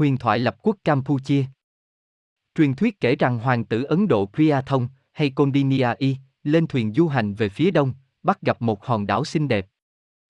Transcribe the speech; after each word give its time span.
huyền 0.00 0.16
thoại 0.16 0.38
lập 0.38 0.56
quốc 0.62 0.76
Campuchia. 0.84 1.44
Truyền 2.54 2.74
thuyết 2.74 3.00
kể 3.00 3.16
rằng 3.16 3.38
hoàng 3.38 3.64
tử 3.64 3.82
Ấn 3.82 4.08
Độ 4.08 4.30
Priya 4.34 4.60
Thông, 4.60 4.88
hay 5.12 5.30
Kondinia 5.30 5.88
Y, 5.98 6.16
lên 6.42 6.66
thuyền 6.66 6.94
du 6.94 7.08
hành 7.08 7.34
về 7.34 7.48
phía 7.48 7.70
đông, 7.70 7.92
bắt 8.22 8.42
gặp 8.42 8.62
một 8.62 8.86
hòn 8.86 9.06
đảo 9.06 9.24
xinh 9.24 9.48
đẹp. 9.48 9.66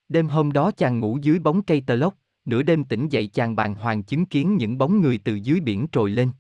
Đêm 0.08 0.28
hôm 0.28 0.52
đó 0.52 0.70
chàng 0.70 1.00
ngủ 1.00 1.18
dưới 1.22 1.38
bóng 1.38 1.62
cây 1.62 1.82
tơ 1.86 1.94
lốc, 1.96 2.14
nửa 2.44 2.62
đêm 2.62 2.84
tỉnh 2.84 3.08
dậy 3.08 3.26
chàng 3.26 3.56
bàng 3.56 3.74
hoàng 3.74 4.02
chứng 4.02 4.26
kiến 4.26 4.56
những 4.56 4.78
bóng 4.78 5.00
người 5.00 5.18
từ 5.24 5.34
dưới 5.34 5.60
biển 5.60 5.86
trồi 5.92 6.10
lên. 6.10 6.30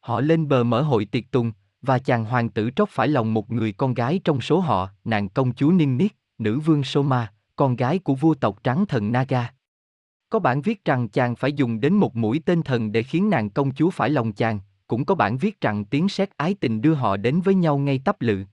Họ 0.00 0.20
lên 0.20 0.48
bờ 0.48 0.64
mở 0.64 0.82
hội 0.82 1.04
tiệc 1.04 1.30
tùng, 1.30 1.52
và 1.82 1.98
chàng 1.98 2.24
hoàng 2.24 2.50
tử 2.50 2.70
trót 2.76 2.88
phải 2.88 3.08
lòng 3.08 3.34
một 3.34 3.50
người 3.50 3.72
con 3.72 3.94
gái 3.94 4.20
trong 4.24 4.40
số 4.40 4.60
họ, 4.60 4.88
nàng 5.04 5.28
công 5.28 5.54
chúa 5.54 5.70
Ninh 5.70 5.96
Niết, 5.96 6.12
nữ 6.38 6.60
vương 6.60 6.84
Soma, 6.84 7.32
con 7.56 7.76
gái 7.76 7.98
của 7.98 8.14
vua 8.14 8.34
tộc 8.34 8.64
trắng 8.64 8.86
thần 8.86 9.12
Naga. 9.12 9.48
Có 10.34 10.40
bản 10.40 10.62
viết 10.62 10.84
rằng 10.84 11.08
chàng 11.08 11.36
phải 11.36 11.52
dùng 11.52 11.80
đến 11.80 11.94
một 11.94 12.16
mũi 12.16 12.40
tên 12.44 12.62
thần 12.62 12.92
để 12.92 13.02
khiến 13.02 13.30
nàng 13.30 13.50
công 13.50 13.74
chúa 13.74 13.90
phải 13.90 14.10
lòng 14.10 14.32
chàng, 14.32 14.60
cũng 14.86 15.04
có 15.04 15.14
bản 15.14 15.36
viết 15.36 15.60
rằng 15.60 15.84
tiếng 15.84 16.08
sét 16.08 16.36
ái 16.36 16.54
tình 16.60 16.80
đưa 16.80 16.94
họ 16.94 17.16
đến 17.16 17.40
với 17.40 17.54
nhau 17.54 17.78
ngay 17.78 18.00
tấp 18.04 18.16
lự. 18.20 18.44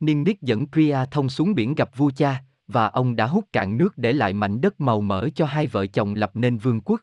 Niên 0.00 0.24
Niết 0.24 0.40
dẫn 0.40 0.66
Priya 0.66 1.04
thông 1.04 1.28
xuống 1.28 1.54
biển 1.54 1.74
gặp 1.74 1.96
vua 1.96 2.10
cha, 2.16 2.44
và 2.66 2.86
ông 2.86 3.16
đã 3.16 3.26
hút 3.26 3.44
cạn 3.52 3.78
nước 3.78 3.98
để 3.98 4.12
lại 4.12 4.32
mảnh 4.32 4.60
đất 4.60 4.80
màu 4.80 5.00
mỡ 5.00 5.28
cho 5.34 5.46
hai 5.46 5.66
vợ 5.66 5.86
chồng 5.86 6.14
lập 6.14 6.30
nên 6.34 6.58
vương 6.58 6.80
quốc. 6.80 7.00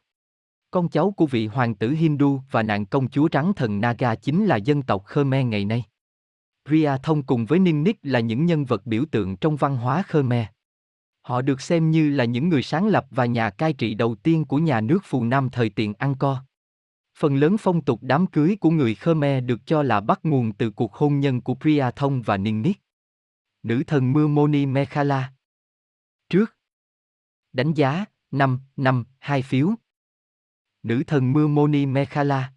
Con 0.72 0.90
cháu 0.90 1.12
của 1.12 1.26
vị 1.26 1.48
hoàng 1.48 1.76
tử 1.76 1.90
Hindu 1.90 2.42
và 2.52 2.64
nàng 2.64 2.86
công 2.86 3.10
chúa 3.10 3.28
trắng 3.28 3.54
thần 3.56 3.82
Naga 3.82 4.16
chính 4.16 4.46
là 4.46 4.56
dân 4.56 4.82
tộc 4.82 5.04
Khmer 5.06 5.46
ngày 5.46 5.66
nay. 5.66 5.84
Priya 6.68 6.98
Thông 6.98 7.24
cùng 7.24 7.46
với 7.46 7.60
Ninnik 7.60 8.00
là 8.04 8.20
những 8.20 8.46
nhân 8.46 8.66
vật 8.66 8.86
biểu 8.86 9.04
tượng 9.12 9.38
trong 9.38 9.56
văn 9.56 9.78
hóa 9.78 10.04
Khmer. 10.08 10.46
Họ 11.30 11.42
được 11.42 11.62
xem 11.62 11.92
như 11.92 12.10
là 12.10 12.26
những 12.26 12.50
người 12.50 12.64
sáng 12.64 12.88
lập 12.88 13.06
và 13.10 13.26
nhà 13.26 13.50
cai 13.50 13.74
trị 13.74 13.94
đầu 13.94 14.16
tiên 14.16 14.46
của 14.46 14.58
nhà 14.58 14.82
nước 14.82 15.00
Phù 15.04 15.24
Nam 15.24 15.50
thời 15.50 15.70
tiền 15.70 15.94
Angkor. 15.94 16.38
Phần 17.18 17.36
lớn 17.36 17.58
phong 17.60 17.82
tục 17.82 18.00
đám 18.02 18.28
cưới 18.28 18.58
của 18.60 18.70
người 18.70 18.96
Khmer 18.96 19.44
được 19.44 19.60
cho 19.66 19.84
là 19.84 20.02
bắt 20.02 20.20
nguồn 20.24 20.54
từ 20.54 20.72
cuộc 20.72 20.94
hôn 20.94 21.20
nhân 21.20 21.42
của 21.42 21.56
Priya 21.56 21.92
Thông 21.92 22.22
và 22.22 22.38
niết. 22.38 22.76
Nữ 23.64 23.84
thần 23.88 24.14
mưa 24.14 24.28
Moni 24.28 24.66
Mekhala 24.66 25.34
Trước. 26.30 26.56
Đánh 27.54 27.74
giá, 27.74 28.06
5, 28.32 28.60
5, 28.78 29.04
2 29.20 29.42
phiếu. 29.42 29.70
Nữ 30.84 31.04
thần 31.08 31.34
mưa 31.34 31.48
Moni 31.48 31.86
Mekhala 31.86 32.54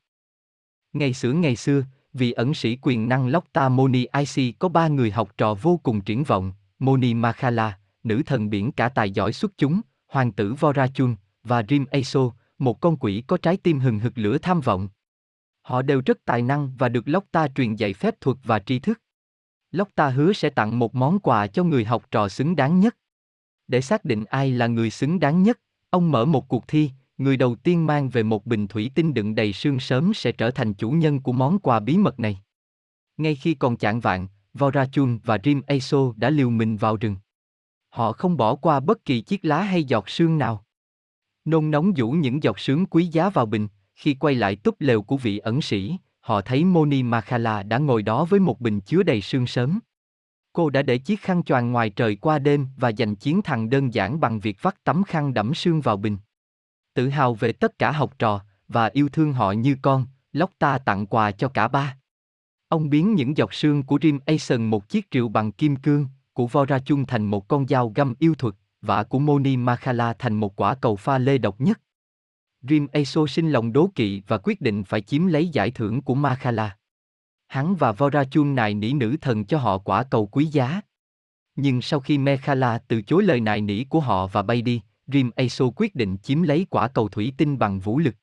Ngày 0.92 1.14
xưa 1.14 1.32
ngày 1.32 1.56
xưa, 1.56 1.84
vị 2.12 2.32
ẩn 2.32 2.54
sĩ 2.54 2.78
quyền 2.82 3.08
năng 3.08 3.28
Lokta 3.28 3.68
Moni 3.68 4.06
IC 4.06 4.58
có 4.58 4.68
ba 4.68 4.88
người 4.88 5.10
học 5.10 5.32
trò 5.36 5.54
vô 5.54 5.80
cùng 5.82 6.00
triển 6.00 6.24
vọng, 6.24 6.52
Moni 6.78 7.14
Makhala, 7.14 7.78
nữ 8.04 8.22
thần 8.26 8.50
biển 8.50 8.72
cả 8.72 8.88
tài 8.88 9.10
giỏi 9.10 9.32
xuất 9.32 9.52
chúng, 9.58 9.80
hoàng 10.08 10.32
tử 10.32 10.54
Vorachun, 10.54 11.14
và 11.44 11.62
Rim 11.68 11.84
Aso, 11.90 12.30
một 12.58 12.80
con 12.80 12.96
quỷ 12.96 13.24
có 13.26 13.36
trái 13.36 13.56
tim 13.56 13.80
hừng 13.80 13.98
hực 13.98 14.18
lửa 14.18 14.38
tham 14.38 14.60
vọng. 14.60 14.88
Họ 15.62 15.82
đều 15.82 16.02
rất 16.06 16.18
tài 16.24 16.42
năng 16.42 16.72
và 16.78 16.88
được 16.88 17.08
Lokta 17.08 17.48
truyền 17.48 17.74
dạy 17.74 17.94
phép 17.94 18.20
thuật 18.20 18.36
và 18.44 18.58
tri 18.58 18.78
thức. 18.78 19.00
Lokta 19.70 20.08
hứa 20.08 20.32
sẽ 20.32 20.50
tặng 20.50 20.78
một 20.78 20.94
món 20.94 21.18
quà 21.20 21.46
cho 21.46 21.64
người 21.64 21.84
học 21.84 22.06
trò 22.10 22.28
xứng 22.28 22.56
đáng 22.56 22.80
nhất. 22.80 22.96
Để 23.68 23.80
xác 23.80 24.04
định 24.04 24.24
ai 24.24 24.50
là 24.50 24.66
người 24.66 24.90
xứng 24.90 25.20
đáng 25.20 25.42
nhất, 25.42 25.60
ông 25.90 26.10
mở 26.10 26.24
một 26.24 26.48
cuộc 26.48 26.68
thi, 26.68 26.90
người 27.18 27.36
đầu 27.36 27.54
tiên 27.54 27.86
mang 27.86 28.08
về 28.08 28.22
một 28.22 28.46
bình 28.46 28.68
thủy 28.68 28.90
tinh 28.94 29.14
đựng 29.14 29.34
đầy 29.34 29.52
sương 29.52 29.80
sớm 29.80 30.14
sẽ 30.14 30.32
trở 30.32 30.50
thành 30.50 30.74
chủ 30.74 30.90
nhân 30.90 31.20
của 31.20 31.32
món 31.32 31.58
quà 31.58 31.80
bí 31.80 31.96
mật 31.96 32.20
này. 32.20 32.38
Ngay 33.16 33.34
khi 33.34 33.54
còn 33.54 33.76
chạng 33.76 34.00
vạn, 34.00 34.28
Vorachun 34.54 35.18
và 35.24 35.38
Rim 35.44 35.62
Aso 35.66 36.12
đã 36.16 36.30
liều 36.30 36.50
mình 36.50 36.76
vào 36.76 36.96
rừng. 36.96 37.16
Họ 37.92 38.12
không 38.12 38.36
bỏ 38.36 38.54
qua 38.54 38.80
bất 38.80 39.04
kỳ 39.04 39.20
chiếc 39.20 39.44
lá 39.44 39.62
hay 39.62 39.84
giọt 39.84 40.08
sương 40.08 40.38
nào. 40.38 40.64
Nôn 41.44 41.70
nóng 41.70 41.92
dũ 41.96 42.10
những 42.10 42.42
giọt 42.42 42.58
sướng 42.60 42.86
quý 42.86 43.06
giá 43.06 43.30
vào 43.30 43.46
bình, 43.46 43.68
khi 43.94 44.14
quay 44.14 44.34
lại 44.34 44.56
túp 44.56 44.80
lều 44.80 45.02
của 45.02 45.16
vị 45.16 45.38
ẩn 45.38 45.62
sĩ, 45.62 45.96
họ 46.20 46.40
thấy 46.40 46.64
Moni 46.64 47.02
Makhala 47.02 47.62
đã 47.62 47.78
ngồi 47.78 48.02
đó 48.02 48.24
với 48.24 48.40
một 48.40 48.60
bình 48.60 48.80
chứa 48.80 49.02
đầy 49.02 49.20
sương 49.20 49.46
sớm. 49.46 49.78
Cô 50.52 50.70
đã 50.70 50.82
để 50.82 50.98
chiếc 50.98 51.20
khăn 51.20 51.42
choàng 51.42 51.72
ngoài 51.72 51.90
trời 51.90 52.16
qua 52.16 52.38
đêm 52.38 52.66
và 52.76 52.92
giành 52.98 53.16
chiến 53.16 53.42
thắng 53.42 53.70
đơn 53.70 53.94
giản 53.94 54.20
bằng 54.20 54.40
việc 54.40 54.62
vắt 54.62 54.84
tấm 54.84 55.02
khăn 55.04 55.34
đẫm 55.34 55.54
sương 55.54 55.80
vào 55.80 55.96
bình. 55.96 56.16
Tự 56.94 57.08
hào 57.08 57.34
về 57.34 57.52
tất 57.52 57.78
cả 57.78 57.92
học 57.92 58.18
trò, 58.18 58.40
và 58.68 58.86
yêu 58.86 59.08
thương 59.08 59.32
họ 59.32 59.52
như 59.52 59.76
con, 59.82 60.06
Lokta 60.32 60.78
tặng 60.78 61.06
quà 61.06 61.30
cho 61.30 61.48
cả 61.48 61.68
ba. 61.68 61.96
Ông 62.68 62.90
biến 62.90 63.14
những 63.14 63.36
giọt 63.36 63.54
sương 63.54 63.82
của 63.82 63.98
Rim 64.02 64.18
Ason 64.26 64.64
một 64.64 64.88
chiếc 64.88 65.10
rượu 65.10 65.28
bằng 65.28 65.52
kim 65.52 65.76
cương, 65.76 66.06
của 66.34 66.46
Vorachun 66.46 67.04
thành 67.06 67.24
một 67.24 67.48
con 67.48 67.68
dao 67.68 67.88
găm 67.88 68.14
yêu 68.18 68.34
thuật, 68.34 68.54
và 68.82 69.04
của 69.04 69.18
Moni 69.18 69.56
Makhala 69.56 70.12
thành 70.12 70.34
một 70.34 70.56
quả 70.56 70.74
cầu 70.74 70.96
pha 70.96 71.18
lê 71.18 71.38
độc 71.38 71.60
nhất. 71.60 71.80
Rim 72.62 72.86
Aso 72.92 73.26
sinh 73.26 73.50
lòng 73.50 73.72
đố 73.72 73.90
kỵ 73.94 74.22
và 74.28 74.38
quyết 74.38 74.60
định 74.60 74.84
phải 74.84 75.00
chiếm 75.00 75.26
lấy 75.26 75.48
giải 75.48 75.70
thưởng 75.70 76.02
của 76.02 76.14
Makhala. 76.14 76.76
Hắn 77.48 77.76
và 77.76 77.92
Vorachun 77.92 78.54
nài 78.54 78.74
nỉ 78.74 78.92
nữ 78.92 79.16
thần 79.20 79.44
cho 79.44 79.58
họ 79.58 79.78
quả 79.78 80.02
cầu 80.02 80.26
quý 80.26 80.44
giá. 80.44 80.80
Nhưng 81.56 81.82
sau 81.82 82.00
khi 82.00 82.18
Mekhala 82.18 82.78
từ 82.78 83.02
chối 83.02 83.22
lời 83.22 83.40
nài 83.40 83.60
nỉ 83.60 83.84
của 83.84 84.00
họ 84.00 84.26
và 84.26 84.42
bay 84.42 84.62
đi, 84.62 84.82
Rim 85.06 85.30
Aso 85.36 85.64
quyết 85.76 85.94
định 85.94 86.16
chiếm 86.22 86.42
lấy 86.42 86.66
quả 86.70 86.88
cầu 86.88 87.08
thủy 87.08 87.32
tinh 87.36 87.58
bằng 87.58 87.80
vũ 87.80 87.98
lực. 87.98 88.14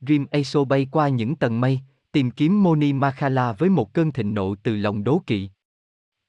Rim 0.00 0.26
Aso 0.30 0.64
bay 0.64 0.86
qua 0.90 1.08
những 1.08 1.36
tầng 1.36 1.60
mây, 1.60 1.80
tìm 2.12 2.30
kiếm 2.30 2.62
Moni 2.62 2.92
Makhala 2.92 3.52
với 3.52 3.68
một 3.68 3.92
cơn 3.92 4.12
thịnh 4.12 4.34
nộ 4.34 4.54
từ 4.54 4.76
lòng 4.76 5.04
đố 5.04 5.22
kỵ. 5.26 5.50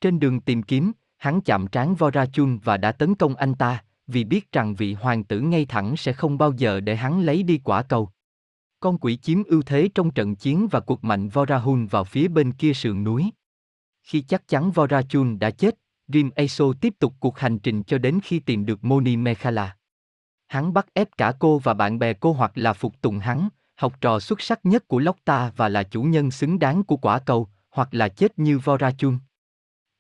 Trên 0.02 0.20
đường 0.20 0.42
tìm 0.42 0.64
kiếm, 0.64 0.92
hắn 1.24 1.42
chạm 1.42 1.68
trán 1.68 1.96
Vorachun 1.96 2.58
và 2.64 2.78
đã 2.78 2.92
tấn 2.92 3.16
công 3.16 3.36
anh 3.36 3.56
ta, 3.56 3.84
vì 4.08 4.24
biết 4.24 4.52
rằng 4.52 4.76
vị 4.76 4.94
hoàng 4.94 5.24
tử 5.24 5.40
ngay 5.40 5.66
thẳng 5.66 5.98
sẽ 5.98 6.14
không 6.14 6.38
bao 6.38 6.52
giờ 6.52 6.80
để 6.80 6.96
hắn 6.96 7.22
lấy 7.22 7.44
đi 7.44 7.62
quả 7.64 7.84
cầu. 7.84 8.10
Con 8.80 8.98
quỷ 8.98 9.18
chiếm 9.18 9.44
ưu 9.44 9.62
thế 9.62 9.90
trong 9.96 10.12
trận 10.12 10.36
chiến 10.36 10.68
và 10.72 10.80
cuộc 10.80 11.04
mạnh 11.04 11.30
Vorahun 11.30 11.86
vào 11.86 12.04
phía 12.04 12.28
bên 12.28 12.52
kia 12.52 12.74
sườn 12.74 13.04
núi. 13.04 13.30
Khi 14.04 14.22
chắc 14.22 14.48
chắn 14.48 14.72
Vorachun 14.72 15.40
đã 15.40 15.52
chết, 15.52 15.76
Rim 16.08 16.30
Aso 16.36 16.66
tiếp 16.82 16.94
tục 17.00 17.14
cuộc 17.20 17.40
hành 17.40 17.60
trình 17.60 17.84
cho 17.84 17.98
đến 17.98 18.20
khi 18.24 18.40
tìm 18.40 18.66
được 18.66 18.84
Moni 18.84 19.16
Mekhala. 19.16 19.76
Hắn 20.48 20.74
bắt 20.74 20.94
ép 20.94 21.18
cả 21.18 21.34
cô 21.40 21.60
và 21.60 21.74
bạn 21.74 22.00
bè 22.00 22.14
cô 22.14 22.34
hoặc 22.34 22.52
là 22.56 22.74
phục 22.74 23.02
tùng 23.02 23.20
hắn, 23.20 23.50
học 23.76 24.02
trò 24.02 24.20
xuất 24.20 24.42
sắc 24.42 24.60
nhất 24.66 24.88
của 24.88 25.00
Lokta 25.00 25.52
và 25.56 25.70
là 25.70 25.84
chủ 25.84 26.04
nhân 26.04 26.32
xứng 26.32 26.60
đáng 26.60 26.84
của 26.84 26.98
quả 26.98 27.20
cầu, 27.20 27.48
hoặc 27.70 27.94
là 27.94 28.10
chết 28.10 28.40
như 28.40 28.60
Vorachun. 28.60 29.18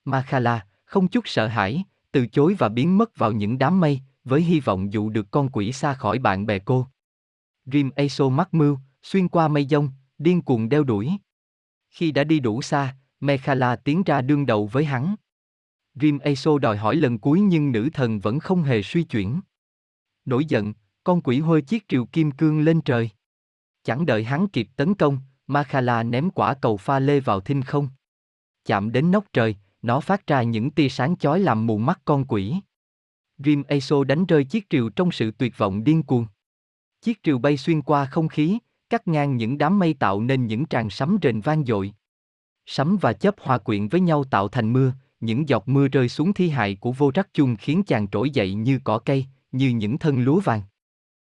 Makhala, 0.05 0.65
không 0.93 1.07
chút 1.07 1.27
sợ 1.27 1.47
hãi, 1.47 1.83
từ 2.11 2.27
chối 2.27 2.55
và 2.57 2.69
biến 2.69 2.97
mất 2.97 3.17
vào 3.17 3.31
những 3.31 3.57
đám 3.57 3.79
mây, 3.79 4.01
với 4.23 4.41
hy 4.41 4.59
vọng 4.59 4.93
dụ 4.93 5.09
được 5.09 5.31
con 5.31 5.49
quỷ 5.49 5.71
xa 5.71 5.93
khỏi 5.93 6.19
bạn 6.19 6.45
bè 6.45 6.59
cô. 6.59 6.87
Rim 7.65 7.89
Aso 7.95 8.29
mắc 8.29 8.53
mưu, 8.53 8.77
xuyên 9.03 9.27
qua 9.27 9.47
mây 9.47 9.65
dông, 9.69 9.89
điên 10.17 10.41
cuồng 10.41 10.69
đeo 10.69 10.83
đuổi. 10.83 11.11
Khi 11.89 12.11
đã 12.11 12.23
đi 12.23 12.39
đủ 12.39 12.61
xa, 12.61 12.95
Mekhala 13.19 13.75
tiến 13.75 14.03
ra 14.03 14.21
đương 14.21 14.45
đầu 14.45 14.67
với 14.67 14.85
hắn. 14.85 15.15
Rim 15.95 16.19
Aso 16.19 16.57
đòi 16.57 16.77
hỏi 16.77 16.95
lần 16.95 17.19
cuối 17.19 17.41
nhưng 17.41 17.71
nữ 17.71 17.89
thần 17.93 18.19
vẫn 18.19 18.39
không 18.39 18.63
hề 18.63 18.81
suy 18.81 19.03
chuyển. 19.03 19.41
Nổi 20.25 20.45
giận, 20.45 20.73
con 21.03 21.21
quỷ 21.21 21.39
hôi 21.39 21.61
chiếc 21.61 21.87
triều 21.87 22.05
kim 22.05 22.31
cương 22.31 22.61
lên 22.61 22.81
trời. 22.81 23.09
Chẳng 23.83 24.05
đợi 24.05 24.23
hắn 24.23 24.47
kịp 24.47 24.67
tấn 24.75 24.93
công, 24.93 25.19
Makhala 25.47 26.03
ném 26.03 26.29
quả 26.29 26.53
cầu 26.53 26.77
pha 26.77 26.99
lê 26.99 27.19
vào 27.19 27.39
thinh 27.39 27.61
không. 27.61 27.89
Chạm 28.65 28.91
đến 28.91 29.11
nóc 29.11 29.25
trời, 29.33 29.55
nó 29.83 29.99
phát 29.99 30.27
ra 30.27 30.43
những 30.43 30.71
tia 30.71 30.89
sáng 30.89 31.17
chói 31.17 31.39
làm 31.39 31.67
mù 31.67 31.77
mắt 31.77 32.01
con 32.05 32.25
quỷ. 32.27 32.55
Rim 33.37 33.63
Aso 33.67 34.03
đánh 34.03 34.25
rơi 34.25 34.43
chiếc 34.43 34.69
triều 34.69 34.89
trong 34.89 35.11
sự 35.11 35.31
tuyệt 35.31 35.57
vọng 35.57 35.83
điên 35.83 36.03
cuồng. 36.03 36.25
Chiếc 37.01 37.23
triều 37.23 37.37
bay 37.37 37.57
xuyên 37.57 37.81
qua 37.81 38.05
không 38.05 38.27
khí, 38.27 38.57
cắt 38.89 39.07
ngang 39.07 39.37
những 39.37 39.57
đám 39.57 39.79
mây 39.79 39.93
tạo 39.93 40.21
nên 40.21 40.47
những 40.47 40.65
tràng 40.65 40.89
sấm 40.89 41.17
rền 41.21 41.41
vang 41.41 41.65
dội. 41.65 41.93
Sấm 42.65 42.97
và 43.01 43.13
chớp 43.13 43.35
hòa 43.41 43.57
quyện 43.57 43.87
với 43.87 44.01
nhau 44.01 44.23
tạo 44.23 44.47
thành 44.47 44.73
mưa, 44.73 44.93
những 45.19 45.49
giọt 45.49 45.63
mưa 45.65 45.87
rơi 45.87 46.09
xuống 46.09 46.33
thi 46.33 46.49
hại 46.49 46.75
của 46.75 46.91
vô 46.91 47.11
rắc 47.13 47.33
chung 47.33 47.55
khiến 47.55 47.83
chàng 47.83 48.07
trỗi 48.07 48.29
dậy 48.29 48.53
như 48.53 48.79
cỏ 48.83 48.99
cây, 48.99 49.25
như 49.51 49.69
những 49.69 49.97
thân 49.97 50.23
lúa 50.23 50.39
vàng. 50.39 50.61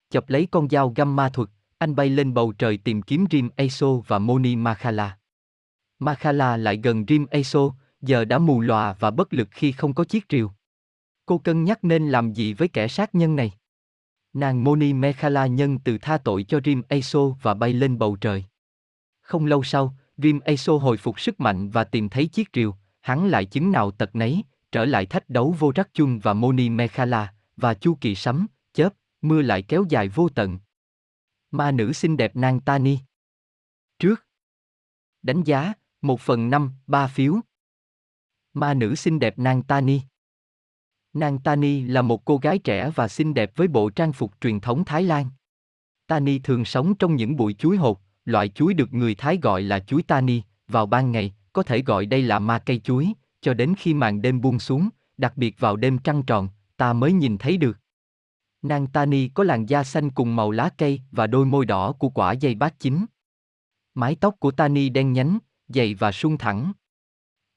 Chập 0.10 0.30
lấy 0.30 0.48
con 0.52 0.70
dao 0.70 0.94
găm 0.96 1.16
ma 1.16 1.30
thuật, 1.30 1.50
anh 1.78 1.96
bay 1.96 2.10
lên 2.10 2.34
bầu 2.34 2.54
trời 2.58 2.78
tìm 2.78 3.02
kiếm 3.02 3.26
Rim 3.32 3.50
Aso 3.56 3.88
và 4.08 4.20
Moni 4.20 4.56
Makhala. 4.56 5.18
Makhala 6.00 6.58
lại 6.58 6.80
gần 6.84 7.06
Rim 7.08 7.26
Aso, 7.26 7.72
giờ 8.08 8.26
đã 8.26 8.38
mù 8.38 8.62
lòa 8.62 8.94
và 9.00 9.12
bất 9.12 9.34
lực 9.34 9.48
khi 9.52 9.72
không 9.72 9.94
có 9.94 10.04
chiếc 10.04 10.26
rìu. 10.30 10.52
Cô 11.26 11.38
cân 11.38 11.64
nhắc 11.64 11.84
nên 11.84 12.10
làm 12.10 12.34
gì 12.34 12.54
với 12.54 12.68
kẻ 12.68 12.88
sát 12.88 13.16
nhân 13.16 13.36
này. 13.36 13.52
Nàng 14.34 14.64
Moni 14.64 14.94
Mekhala 14.94 15.48
nhân 15.48 15.80
từ 15.80 15.98
tha 15.98 16.18
tội 16.18 16.44
cho 16.44 16.60
Rim 16.66 16.82
Aso 16.90 17.30
và 17.42 17.54
bay 17.54 17.74
lên 17.74 17.98
bầu 17.98 18.16
trời. 18.22 18.46
Không 19.22 19.46
lâu 19.46 19.64
sau, 19.64 19.96
Rim 20.18 20.40
Aso 20.40 20.78
hồi 20.78 20.98
phục 20.98 21.20
sức 21.20 21.40
mạnh 21.40 21.70
và 21.70 21.84
tìm 21.84 22.10
thấy 22.10 22.28
chiếc 22.28 22.50
rìu, 22.54 22.76
hắn 23.02 23.28
lại 23.28 23.46
chứng 23.46 23.72
nào 23.72 23.92
tật 23.92 24.16
nấy, 24.16 24.44
trở 24.72 24.86
lại 24.86 25.06
thách 25.06 25.30
đấu 25.30 25.56
vô 25.60 25.72
rắc 25.76 25.90
chung 25.94 26.20
và 26.20 26.34
Moni 26.34 26.70
Mekhala, 26.70 27.34
và 27.58 27.74
chu 27.74 27.98
kỳ 28.02 28.16
sấm, 28.16 28.48
chớp, 28.74 28.94
mưa 29.22 29.42
lại 29.42 29.62
kéo 29.62 29.86
dài 29.90 30.10
vô 30.10 30.30
tận. 30.30 30.60
Ma 31.52 31.72
nữ 31.72 31.94
xinh 31.94 32.18
đẹp 32.18 32.36
Nang 32.36 32.60
Tani 32.60 33.00
Trước 34.00 34.26
Đánh 35.22 35.44
giá, 35.44 35.74
một 36.02 36.22
phần 36.22 36.50
năm, 36.50 36.72
ba 36.88 37.08
phiếu. 37.08 37.40
Ma 38.56 38.74
nữ 38.74 38.96
xinh 38.96 39.20
đẹp 39.20 39.40
Nang 39.40 39.64
Tani 39.64 40.02
Nang 41.14 41.40
Tani 41.40 41.82
là 41.82 42.02
một 42.02 42.26
cô 42.26 42.38
gái 42.38 42.60
trẻ 42.60 42.90
và 42.96 43.08
xinh 43.08 43.34
đẹp 43.34 43.52
với 43.56 43.68
bộ 43.68 43.90
trang 43.90 44.14
phục 44.14 44.32
truyền 44.42 44.60
thống 44.60 44.86
Thái 44.86 45.04
Lan. 45.04 45.30
Tani 46.08 46.40
thường 46.40 46.66
sống 46.66 46.96
trong 46.96 47.16
những 47.16 47.36
bụi 47.36 47.54
chuối 47.54 47.78
hột, 47.78 48.02
loại 48.26 48.50
chuối 48.50 48.74
được 48.74 48.94
người 48.94 49.16
Thái 49.16 49.40
gọi 49.42 49.62
là 49.62 49.80
chuối 49.80 50.04
tani, 50.04 50.42
vào 50.68 50.86
ban 50.86 51.12
ngày, 51.12 51.34
có 51.54 51.64
thể 51.64 51.82
gọi 51.82 52.06
đây 52.06 52.22
là 52.22 52.40
ma 52.40 52.60
cây 52.60 52.80
chuối, 52.80 53.14
cho 53.42 53.54
đến 53.54 53.74
khi 53.78 53.94
màn 53.94 54.22
đêm 54.22 54.42
buông 54.42 54.60
xuống, 54.60 54.90
đặc 55.18 55.38
biệt 55.38 55.60
vào 55.60 55.76
đêm 55.76 55.98
trăng 55.98 56.24
tròn, 56.24 56.50
ta 56.78 56.94
mới 56.94 57.14
nhìn 57.14 57.38
thấy 57.38 57.58
được. 57.58 57.78
Nàng 58.62 58.88
Tani 58.88 59.28
có 59.28 59.44
làn 59.44 59.66
da 59.66 59.84
xanh 59.84 60.10
cùng 60.10 60.36
màu 60.36 60.52
lá 60.52 60.70
cây 60.78 61.02
và 61.12 61.28
đôi 61.28 61.46
môi 61.46 61.66
đỏ 61.66 61.92
của 61.92 62.10
quả 62.10 62.32
dây 62.32 62.56
bát 62.56 62.80
chín. 62.80 63.06
Mái 63.94 64.16
tóc 64.16 64.36
của 64.40 64.52
Tani 64.52 64.90
đen 64.90 65.14
nhánh, 65.14 65.38
dày 65.68 65.96
và 65.96 66.12
sung 66.12 66.38
thẳng. 66.38 66.74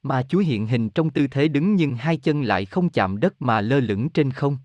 Ma 0.02 0.22
chuối 0.22 0.44
hiện 0.44 0.66
hình 0.66 0.90
trong 0.90 1.10
tư 1.10 1.26
thế 1.26 1.48
đứng 1.48 1.74
nhưng 1.74 1.96
hai 1.96 2.16
chân 2.16 2.42
lại 2.42 2.64
không 2.64 2.88
chạm 2.88 3.20
đất 3.20 3.42
mà 3.42 3.60
lơ 3.60 3.80
lửng 3.80 4.08
trên 4.08 4.30
không. 4.30 4.58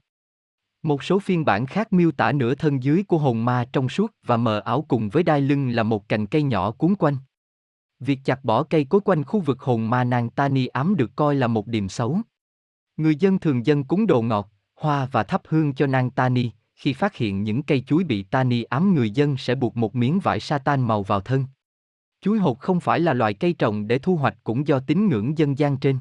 Một 0.83 1.03
số 1.03 1.19
phiên 1.19 1.45
bản 1.45 1.65
khác 1.65 1.93
miêu 1.93 2.11
tả 2.11 2.31
nửa 2.31 2.55
thân 2.55 2.83
dưới 2.83 3.03
của 3.03 3.17
hồn 3.17 3.45
ma 3.45 3.65
trong 3.73 3.89
suốt 3.89 4.11
và 4.25 4.37
mờ 4.37 4.59
ảo 4.59 4.81
cùng 4.81 5.09
với 5.09 5.23
đai 5.23 5.41
lưng 5.41 5.69
là 5.69 5.83
một 5.83 6.09
cành 6.09 6.27
cây 6.27 6.43
nhỏ 6.43 6.71
cuốn 6.71 6.95
quanh. 6.95 7.17
Việc 7.99 8.19
chặt 8.23 8.43
bỏ 8.43 8.63
cây 8.63 8.85
cối 8.85 9.01
quanh 9.01 9.23
khu 9.23 9.39
vực 9.39 9.61
hồn 9.61 9.89
ma 9.89 10.03
nàng 10.03 10.29
Tani 10.29 10.67
ám 10.67 10.95
được 10.95 11.15
coi 11.15 11.35
là 11.35 11.47
một 11.47 11.67
điểm 11.67 11.89
xấu. 11.89 12.19
Người 12.97 13.15
dân 13.15 13.39
thường 13.39 13.65
dân 13.65 13.83
cúng 13.83 14.07
đồ 14.07 14.21
ngọt, 14.21 14.49
hoa 14.75 15.07
và 15.11 15.23
thắp 15.23 15.41
hương 15.47 15.73
cho 15.73 15.87
nàng 15.87 16.11
Tani, 16.11 16.49
khi 16.75 16.93
phát 16.93 17.15
hiện 17.15 17.43
những 17.43 17.63
cây 17.63 17.83
chuối 17.87 18.03
bị 18.03 18.23
Tani 18.23 18.63
ám 18.63 18.95
người 18.95 19.11
dân 19.11 19.37
sẽ 19.37 19.55
buộc 19.55 19.77
một 19.77 19.95
miếng 19.95 20.19
vải 20.19 20.39
sa-tan 20.39 20.87
màu 20.87 21.03
vào 21.03 21.21
thân. 21.21 21.45
Chuối 22.23 22.39
hột 22.39 22.59
không 22.59 22.79
phải 22.79 22.99
là 22.99 23.13
loại 23.13 23.33
cây 23.33 23.53
trồng 23.53 23.87
để 23.87 23.99
thu 23.99 24.15
hoạch 24.15 24.37
cũng 24.43 24.67
do 24.67 24.79
tín 24.79 25.09
ngưỡng 25.09 25.37
dân 25.37 25.57
gian 25.57 25.77
trên. 25.77 25.99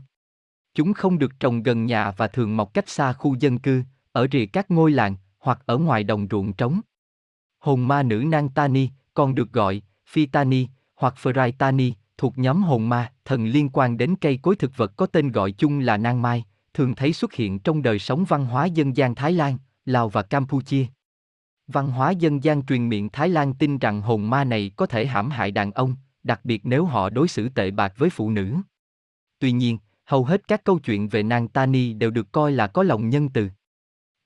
Chúng 0.75 0.93
không 0.93 1.19
được 1.19 1.41
trồng 1.41 1.63
gần 1.63 1.87
nhà 1.87 2.11
và 2.11 2.29
thường 2.29 2.57
mọc 2.57 2.75
cách 2.75 2.89
xa 2.89 3.13
khu 3.13 3.37
dân 3.41 3.59
cư, 3.59 3.83
ở 4.13 4.27
rìa 4.33 4.47
các 4.47 4.71
ngôi 4.71 4.91
làng, 4.91 5.17
hoặc 5.39 5.63
ở 5.67 5.79
ngoài 5.79 6.05
đồng 6.05 6.27
ruộng 6.31 6.53
trống. 6.53 6.81
Hồn 7.59 7.89
ma 7.89 8.03
nữ 8.03 8.25
Nang 8.27 8.49
Tani, 8.49 8.89
còn 9.15 9.35
được 9.35 9.53
gọi 9.53 9.83
Phi 10.07 10.27
Tani 10.27 10.67
hoặc 10.97 11.15
Phrai 11.17 11.53
Tani, 11.53 11.93
thuộc 12.19 12.39
nhóm 12.39 12.63
hồn 12.63 12.89
ma, 12.89 13.13
thần 13.25 13.47
liên 13.47 13.69
quan 13.69 13.99
đến 13.99 14.17
cây 14.17 14.39
cối 14.43 14.57
thực 14.57 14.77
vật 14.77 14.93
có 14.97 15.07
tên 15.07 15.33
gọi 15.33 15.53
chung 15.53 15.79
là 15.79 15.97
nang 15.97 16.23
mai, 16.23 16.45
thường 16.75 16.95
thấy 16.95 17.13
xuất 17.13 17.33
hiện 17.33 17.59
trong 17.59 17.83
đời 17.83 17.99
sống 17.99 18.25
văn 18.25 18.47
hóa 18.47 18.67
dân 18.67 18.97
gian 18.97 19.15
Thái 19.15 19.33
Lan, 19.33 19.59
Lào 19.85 20.09
và 20.09 20.23
Campuchia. 20.23 20.87
Văn 21.67 21.91
hóa 21.91 22.11
dân 22.11 22.45
gian 22.45 22.63
truyền 22.67 22.89
miệng 22.89 23.09
Thái 23.09 23.29
Lan 23.29 23.55
tin 23.55 23.79
rằng 23.79 24.03
hồn 24.03 24.31
ma 24.31 24.45
này 24.45 24.71
có 24.77 24.87
thể 24.87 25.07
hãm 25.07 25.31
hại 25.31 25.51
đàn 25.51 25.73
ông, 25.73 25.97
đặc 26.23 26.41
biệt 26.45 26.61
nếu 26.65 26.85
họ 26.85 27.11
đối 27.11 27.29
xử 27.29 27.49
tệ 27.49 27.71
bạc 27.71 27.93
với 27.97 28.11
phụ 28.11 28.31
nữ. 28.31 28.57
Tuy 29.39 29.53
nhiên, 29.53 29.79
hầu 30.05 30.25
hết 30.25 30.49
các 30.49 30.65
câu 30.65 30.79
chuyện 30.79 31.09
về 31.09 31.23
nàng 31.23 31.49
Tani 31.49 31.93
đều 31.93 32.11
được 32.11 32.33
coi 32.33 32.53
là 32.53 32.67
có 32.67 32.83
lòng 32.83 33.11
nhân 33.11 33.29
từ. 33.29 33.49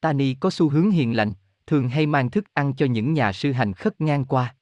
Tani 0.00 0.34
có 0.34 0.50
xu 0.50 0.69
hướng 0.69 0.90
hiền 0.90 1.16
lành, 1.16 1.32
thường 1.66 1.88
hay 1.88 2.06
mang 2.06 2.31
thức 2.31 2.54
ăn 2.54 2.75
cho 2.75 2.87
những 2.87 3.14
nhà 3.14 3.32
sư 3.32 3.52
hành 3.52 3.72
khất 3.72 4.00
ngang 4.00 4.25
qua. 4.25 4.54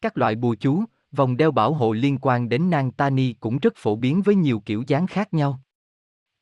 Các 0.00 0.18
loại 0.18 0.34
bùa 0.34 0.54
chú, 0.54 0.84
vòng 1.12 1.36
đeo 1.36 1.50
bảo 1.50 1.74
hộ 1.74 1.92
liên 1.92 2.18
quan 2.18 2.48
đến 2.48 2.70
nàng 2.70 2.92
Tani 2.92 3.32
cũng 3.32 3.58
rất 3.58 3.72
phổ 3.76 3.96
biến 3.96 4.22
với 4.22 4.34
nhiều 4.34 4.62
kiểu 4.66 4.84
dáng 4.86 5.06
khác 5.06 5.34
nhau. 5.34 5.60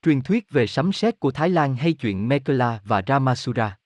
Truyền 0.03 0.23
thuyết 0.23 0.51
về 0.51 0.67
sấm 0.67 0.93
sét 0.93 1.21
của 1.21 1.31
Thái 1.31 1.49
Lan 1.49 1.77
hay 1.77 1.93
chuyện 1.93 2.29
Mekela 2.29 2.81
và 2.85 3.03
Ramasura. 3.07 3.79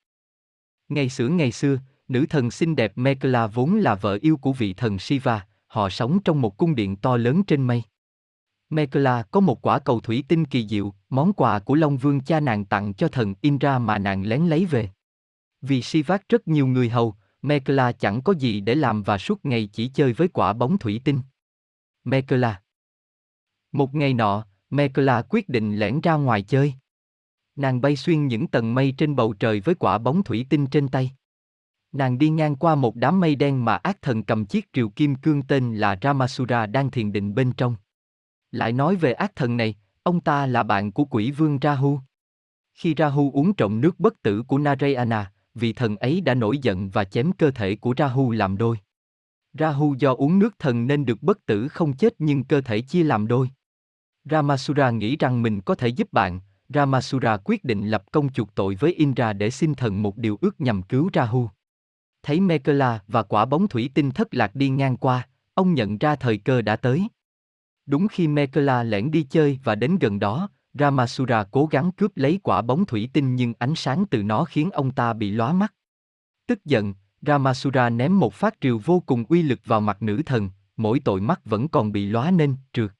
Ngày 0.88 1.08
xưa 1.08 1.28
ngày 1.28 1.52
xưa, 1.52 1.78
nữ 2.08 2.26
thần 2.30 2.50
xinh 2.50 2.76
đẹp 2.76 2.92
Mekela 2.98 3.46
vốn 3.46 3.74
là 3.74 3.94
vợ 3.94 4.18
yêu 4.22 4.36
của 4.36 4.52
vị 4.52 4.74
thần 4.74 4.98
Shiva, 4.98 5.46
họ 5.74 5.90
sống 5.90 6.18
trong 6.24 6.40
một 6.40 6.56
cung 6.56 6.74
điện 6.74 6.96
to 6.96 7.16
lớn 7.16 7.44
trên 7.44 7.62
mây. 7.62 7.82
Mekla 8.70 9.22
có 9.22 9.40
một 9.40 9.66
quả 9.66 9.78
cầu 9.78 10.00
thủy 10.00 10.24
tinh 10.28 10.44
kỳ 10.44 10.68
diệu, 10.68 10.94
món 11.08 11.32
quà 11.32 11.58
của 11.58 11.74
Long 11.74 11.96
Vương 11.96 12.20
cha 12.20 12.40
nàng 12.40 12.64
tặng 12.64 12.94
cho 12.94 13.08
thần 13.08 13.34
Indra 13.40 13.78
mà 13.78 13.98
nàng 13.98 14.26
lén 14.26 14.46
lấy 14.46 14.64
về. 14.64 14.90
Vì 15.60 15.82
Sivak 15.82 16.28
rất 16.28 16.48
nhiều 16.48 16.66
người 16.66 16.88
hầu, 16.88 17.14
Mekla 17.42 17.92
chẳng 17.92 18.22
có 18.22 18.32
gì 18.32 18.60
để 18.60 18.74
làm 18.74 19.02
và 19.02 19.18
suốt 19.18 19.44
ngày 19.44 19.68
chỉ 19.72 19.88
chơi 19.88 20.12
với 20.12 20.28
quả 20.28 20.52
bóng 20.52 20.78
thủy 20.78 21.00
tinh. 21.04 21.20
Mekla 22.04 22.62
Một 23.72 23.94
ngày 23.94 24.14
nọ, 24.14 24.46
Mekla 24.70 25.22
quyết 25.22 25.48
định 25.48 25.78
lẻn 25.78 26.00
ra 26.00 26.14
ngoài 26.14 26.42
chơi. 26.42 26.74
Nàng 27.56 27.80
bay 27.80 27.96
xuyên 27.96 28.26
những 28.26 28.46
tầng 28.46 28.74
mây 28.74 28.94
trên 28.98 29.16
bầu 29.16 29.32
trời 29.32 29.60
với 29.60 29.74
quả 29.74 29.98
bóng 29.98 30.22
thủy 30.22 30.46
tinh 30.50 30.66
trên 30.66 30.88
tay. 30.88 31.10
Nàng 31.94 32.18
đi 32.18 32.28
ngang 32.28 32.56
qua 32.56 32.74
một 32.74 32.96
đám 32.96 33.20
mây 33.20 33.34
đen 33.34 33.64
mà 33.64 33.76
ác 33.76 34.02
thần 34.02 34.22
cầm 34.22 34.46
chiếc 34.46 34.72
triều 34.72 34.88
kim 34.88 35.14
cương 35.14 35.42
tên 35.42 35.76
là 35.76 35.98
Ramasura 36.02 36.66
đang 36.66 36.90
thiền 36.90 37.12
định 37.12 37.34
bên 37.34 37.52
trong. 37.52 37.76
Lại 38.50 38.72
nói 38.72 38.96
về 38.96 39.12
ác 39.12 39.36
thần 39.36 39.56
này, 39.56 39.74
ông 40.02 40.20
ta 40.20 40.46
là 40.46 40.62
bạn 40.62 40.92
của 40.92 41.04
quỷ 41.04 41.30
vương 41.30 41.58
Rahu. 41.62 42.00
Khi 42.74 42.94
Rahu 42.98 43.30
uống 43.34 43.54
trộm 43.54 43.80
nước 43.80 44.00
bất 44.00 44.22
tử 44.22 44.42
của 44.42 44.58
Narayana, 44.58 45.32
vị 45.54 45.72
thần 45.72 45.96
ấy 45.96 46.20
đã 46.20 46.34
nổi 46.34 46.58
giận 46.58 46.90
và 46.90 47.04
chém 47.04 47.32
cơ 47.32 47.50
thể 47.50 47.76
của 47.76 47.94
Rahu 47.98 48.30
làm 48.30 48.56
đôi. 48.56 48.78
Rahu 49.52 49.94
do 49.98 50.14
uống 50.14 50.38
nước 50.38 50.58
thần 50.58 50.86
nên 50.86 51.04
được 51.04 51.22
bất 51.22 51.46
tử 51.46 51.68
không 51.68 51.96
chết 51.96 52.14
nhưng 52.18 52.44
cơ 52.44 52.60
thể 52.60 52.80
chia 52.80 53.02
làm 53.02 53.26
đôi. 53.26 53.50
Ramasura 54.24 54.90
nghĩ 54.90 55.16
rằng 55.16 55.42
mình 55.42 55.60
có 55.60 55.74
thể 55.74 55.88
giúp 55.88 56.12
bạn, 56.12 56.40
Ramasura 56.68 57.36
quyết 57.44 57.64
định 57.64 57.88
lập 57.88 58.04
công 58.12 58.32
chuộc 58.32 58.54
tội 58.54 58.74
với 58.74 58.92
Indra 58.92 59.32
để 59.32 59.50
xin 59.50 59.74
thần 59.74 60.02
một 60.02 60.16
điều 60.16 60.38
ước 60.40 60.60
nhằm 60.60 60.82
cứu 60.82 61.10
Rahu. 61.14 61.48
Thấy 62.24 62.40
Mekela 62.40 63.00
và 63.08 63.22
quả 63.22 63.44
bóng 63.44 63.68
thủy 63.68 63.90
tinh 63.94 64.10
thất 64.10 64.34
lạc 64.34 64.54
đi 64.54 64.68
ngang 64.68 64.96
qua, 64.96 65.28
ông 65.54 65.74
nhận 65.74 65.98
ra 65.98 66.16
thời 66.16 66.38
cơ 66.38 66.62
đã 66.62 66.76
tới. 66.76 67.08
Đúng 67.86 68.08
khi 68.08 68.28
Mekela 68.28 68.82
lẻn 68.82 69.10
đi 69.10 69.22
chơi 69.22 69.58
và 69.64 69.74
đến 69.74 69.98
gần 70.00 70.18
đó, 70.18 70.48
Ramasura 70.72 71.44
cố 71.50 71.66
gắng 71.66 71.92
cướp 71.92 72.16
lấy 72.16 72.40
quả 72.42 72.62
bóng 72.62 72.86
thủy 72.86 73.10
tinh 73.12 73.36
nhưng 73.36 73.54
ánh 73.58 73.74
sáng 73.74 74.04
từ 74.10 74.22
nó 74.22 74.44
khiến 74.44 74.70
ông 74.70 74.90
ta 74.90 75.12
bị 75.12 75.30
lóa 75.30 75.52
mắt. 75.52 75.74
Tức 76.46 76.64
giận, 76.64 76.94
Ramasura 77.20 77.90
ném 77.90 78.20
một 78.20 78.34
phát 78.34 78.54
triều 78.60 78.78
vô 78.78 79.02
cùng 79.06 79.24
uy 79.28 79.42
lực 79.42 79.60
vào 79.64 79.80
mặt 79.80 80.02
nữ 80.02 80.22
thần, 80.26 80.50
mỗi 80.76 81.00
tội 81.00 81.20
mắt 81.20 81.40
vẫn 81.44 81.68
còn 81.68 81.92
bị 81.92 82.06
lóa 82.06 82.30
nên 82.30 82.56
trượt. 82.72 82.90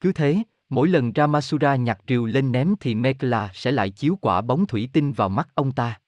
Cứ 0.00 0.12
thế, 0.12 0.42
mỗi 0.68 0.88
lần 0.88 1.12
Ramasura 1.16 1.76
nhặt 1.76 1.98
triều 2.06 2.26
lên 2.26 2.52
ném 2.52 2.74
thì 2.80 2.94
Mekla 2.94 3.50
sẽ 3.54 3.72
lại 3.72 3.90
chiếu 3.90 4.18
quả 4.20 4.40
bóng 4.40 4.66
thủy 4.66 4.88
tinh 4.92 5.12
vào 5.12 5.28
mắt 5.28 5.48
ông 5.54 5.72
ta. 5.72 6.00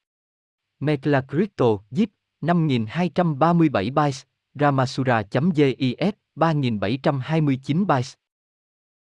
Mekla 0.81 1.21
crypto 1.21 1.67
Zip, 1.91 2.07
5237 2.43 3.91
bytes, 3.91 4.23
Ramasura.jis, 4.55 6.13
3729 6.35 7.87
bytes. 7.87 8.15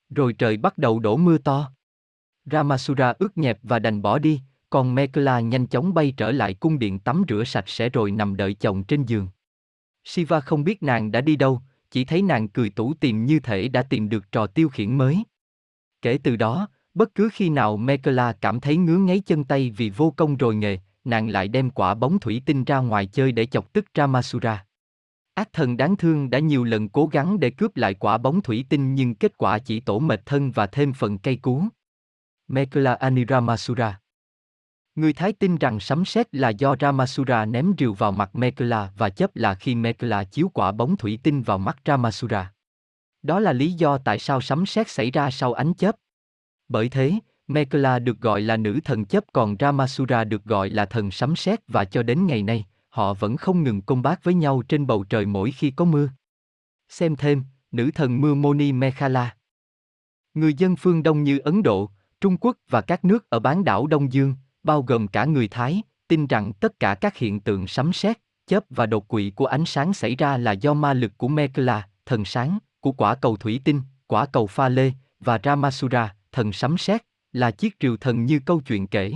Rồi 0.09 0.33
trời 0.33 0.57
bắt 0.57 0.77
đầu 0.77 0.99
đổ 0.99 1.17
mưa 1.17 1.37
to. 1.37 1.71
Ramasura 2.45 3.13
ướt 3.19 3.37
nhẹp 3.37 3.59
và 3.63 3.79
đành 3.79 4.01
bỏ 4.01 4.19
đi, 4.19 4.41
còn 4.69 4.95
Mekla 4.95 5.39
nhanh 5.39 5.67
chóng 5.67 5.93
bay 5.93 6.13
trở 6.17 6.31
lại 6.31 6.53
cung 6.53 6.79
điện 6.79 6.99
tắm 6.99 7.23
rửa 7.29 7.43
sạch 7.43 7.69
sẽ 7.69 7.89
rồi 7.89 8.11
nằm 8.11 8.35
đợi 8.35 8.53
chồng 8.53 8.83
trên 8.83 9.05
giường. 9.05 9.27
Shiva 10.03 10.39
không 10.39 10.63
biết 10.63 10.83
nàng 10.83 11.11
đã 11.11 11.21
đi 11.21 11.35
đâu, 11.35 11.61
chỉ 11.91 12.05
thấy 12.05 12.21
nàng 12.21 12.47
cười 12.47 12.69
tủ 12.69 12.93
tìm 12.93 13.25
như 13.25 13.39
thể 13.39 13.67
đã 13.67 13.83
tìm 13.83 14.09
được 14.09 14.31
trò 14.31 14.47
tiêu 14.47 14.69
khiển 14.69 14.97
mới. 14.97 15.23
Kể 16.01 16.19
từ 16.23 16.35
đó, 16.35 16.67
bất 16.93 17.15
cứ 17.15 17.29
khi 17.33 17.49
nào 17.49 17.77
Mekla 17.77 18.33
cảm 18.33 18.59
thấy 18.59 18.77
ngứa 18.77 18.97
ngáy 18.97 19.19
chân 19.19 19.43
tay 19.43 19.71
vì 19.77 19.89
vô 19.89 20.13
công 20.17 20.37
rồi 20.37 20.55
nghề, 20.55 20.79
nàng 21.03 21.29
lại 21.29 21.47
đem 21.47 21.69
quả 21.69 21.93
bóng 21.93 22.19
thủy 22.19 22.41
tinh 22.45 22.63
ra 22.63 22.77
ngoài 22.77 23.05
chơi 23.05 23.31
để 23.31 23.45
chọc 23.45 23.73
tức 23.73 23.85
Ramasura. 23.95 24.65
Ác 25.33 25.53
thần 25.53 25.77
đáng 25.77 25.97
thương 25.97 26.29
đã 26.29 26.39
nhiều 26.39 26.63
lần 26.63 26.89
cố 26.89 27.07
gắng 27.07 27.39
để 27.39 27.49
cướp 27.49 27.77
lại 27.77 27.93
quả 27.93 28.17
bóng 28.17 28.41
thủy 28.41 28.65
tinh 28.69 28.95
nhưng 28.95 29.15
kết 29.15 29.37
quả 29.37 29.59
chỉ 29.59 29.79
tổ 29.79 29.99
mệt 29.99 30.25
thân 30.25 30.51
và 30.51 30.67
thêm 30.67 30.93
phần 30.93 31.17
cây 31.17 31.35
cú. 31.35 31.63
Mekla 32.47 32.93
Aniramasura 32.93 33.99
Người 34.95 35.13
Thái 35.13 35.33
tin 35.33 35.57
rằng 35.57 35.79
sấm 35.79 36.05
sét 36.05 36.35
là 36.35 36.49
do 36.49 36.75
Ramasura 36.79 37.45
ném 37.45 37.73
rìu 37.77 37.93
vào 37.93 38.11
mặt 38.11 38.35
Mekla 38.35 38.93
và 38.97 39.09
chấp 39.09 39.35
là 39.35 39.55
khi 39.55 39.75
Mekla 39.75 40.23
chiếu 40.23 40.49
quả 40.53 40.71
bóng 40.71 40.97
thủy 40.97 41.19
tinh 41.23 41.41
vào 41.41 41.57
mắt 41.57 41.77
Ramasura. 41.85 42.53
Đó 43.21 43.39
là 43.39 43.53
lý 43.53 43.71
do 43.73 43.97
tại 43.97 44.19
sao 44.19 44.41
sấm 44.41 44.65
sét 44.65 44.89
xảy 44.89 45.11
ra 45.11 45.31
sau 45.31 45.53
ánh 45.53 45.73
chớp. 45.73 45.95
Bởi 46.67 46.89
thế, 46.89 47.13
Mekla 47.49 47.99
được 47.99 48.21
gọi 48.21 48.41
là 48.41 48.57
nữ 48.57 48.79
thần 48.85 49.05
chấp 49.05 49.23
còn 49.33 49.55
Ramasura 49.59 50.23
được 50.23 50.43
gọi 50.43 50.69
là 50.69 50.85
thần 50.85 51.11
sấm 51.11 51.35
sét 51.35 51.59
và 51.67 51.85
cho 51.85 52.03
đến 52.03 52.27
ngày 52.27 52.43
nay, 52.43 52.65
họ 52.89 53.13
vẫn 53.13 53.37
không 53.37 53.63
ngừng 53.63 53.81
công 53.81 54.01
bác 54.01 54.23
với 54.23 54.33
nhau 54.33 54.61
trên 54.61 54.87
bầu 54.87 55.03
trời 55.03 55.25
mỗi 55.25 55.51
khi 55.51 55.71
có 55.71 55.85
mưa. 55.85 56.09
Xem 56.89 57.15
thêm, 57.15 57.43
nữ 57.71 57.91
thần 57.95 58.21
mưa 58.21 58.33
Moni 58.33 58.71
Mekhala. 58.71 59.35
Người 60.33 60.53
dân 60.53 60.75
phương 60.75 61.03
Đông 61.03 61.23
như 61.23 61.39
Ấn 61.39 61.63
Độ, 61.63 61.89
Trung 62.21 62.37
Quốc 62.37 62.57
và 62.69 62.81
các 62.81 63.05
nước 63.05 63.29
ở 63.29 63.39
bán 63.39 63.63
đảo 63.63 63.87
Đông 63.87 64.13
Dương, 64.13 64.35
bao 64.63 64.81
gồm 64.81 65.07
cả 65.07 65.25
người 65.25 65.47
Thái, 65.47 65.81
tin 66.07 66.27
rằng 66.27 66.53
tất 66.53 66.79
cả 66.79 66.95
các 66.95 67.17
hiện 67.17 67.39
tượng 67.39 67.67
sấm 67.67 67.93
sét, 67.93 68.17
chớp 68.47 68.63
và 68.69 68.85
đột 68.85 69.07
quỵ 69.07 69.31
của 69.31 69.45
ánh 69.45 69.65
sáng 69.65 69.93
xảy 69.93 70.15
ra 70.15 70.37
là 70.37 70.51
do 70.51 70.73
ma 70.73 70.93
lực 70.93 71.17
của 71.17 71.27
Mekla, 71.27 71.87
thần 72.05 72.25
sáng, 72.25 72.57
của 72.79 72.91
quả 72.91 73.15
cầu 73.15 73.37
thủy 73.37 73.61
tinh, 73.63 73.81
quả 74.07 74.25
cầu 74.25 74.47
pha 74.47 74.69
lê, 74.69 74.91
và 75.19 75.39
Ramasura, 75.43 76.15
thần 76.31 76.53
sấm 76.53 76.77
sét, 76.77 77.08
là 77.33 77.51
chiếc 77.51 77.75
rìu 77.81 77.97
thần 77.97 78.25
như 78.25 78.39
câu 78.45 78.61
chuyện 78.61 78.87
kể. 78.87 79.13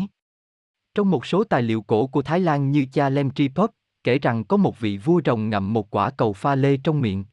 Trong 0.96 1.12
một 1.12 1.26
số 1.26 1.44
tài 1.44 1.62
liệu 1.62 1.82
cổ 1.82 2.08
của 2.08 2.22
Thái 2.22 2.40
Lan 2.40 2.72
như 2.72 2.86
cha 2.94 3.10
Lem 3.10 3.32
Tripop, 3.32 3.72
kể 4.04 4.20
rằng 4.20 4.44
có 4.44 4.58
một 4.58 4.80
vị 4.80 4.98
vua 4.98 5.22
rồng 5.26 5.50
ngậm 5.50 5.74
một 5.74 5.90
quả 5.90 6.10
cầu 6.10 6.34
pha 6.34 6.56
lê 6.56 6.78
trong 6.78 7.02
miệng. 7.02 7.26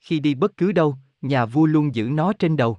Khi 0.00 0.20
đi 0.20 0.34
bất 0.34 0.56
cứ 0.56 0.72
đâu, 0.72 0.96
nhà 1.20 1.46
vua 1.46 1.66
luôn 1.66 1.94
giữ 1.94 2.08
nó 2.12 2.32
trên 2.32 2.56
đầu. 2.56 2.78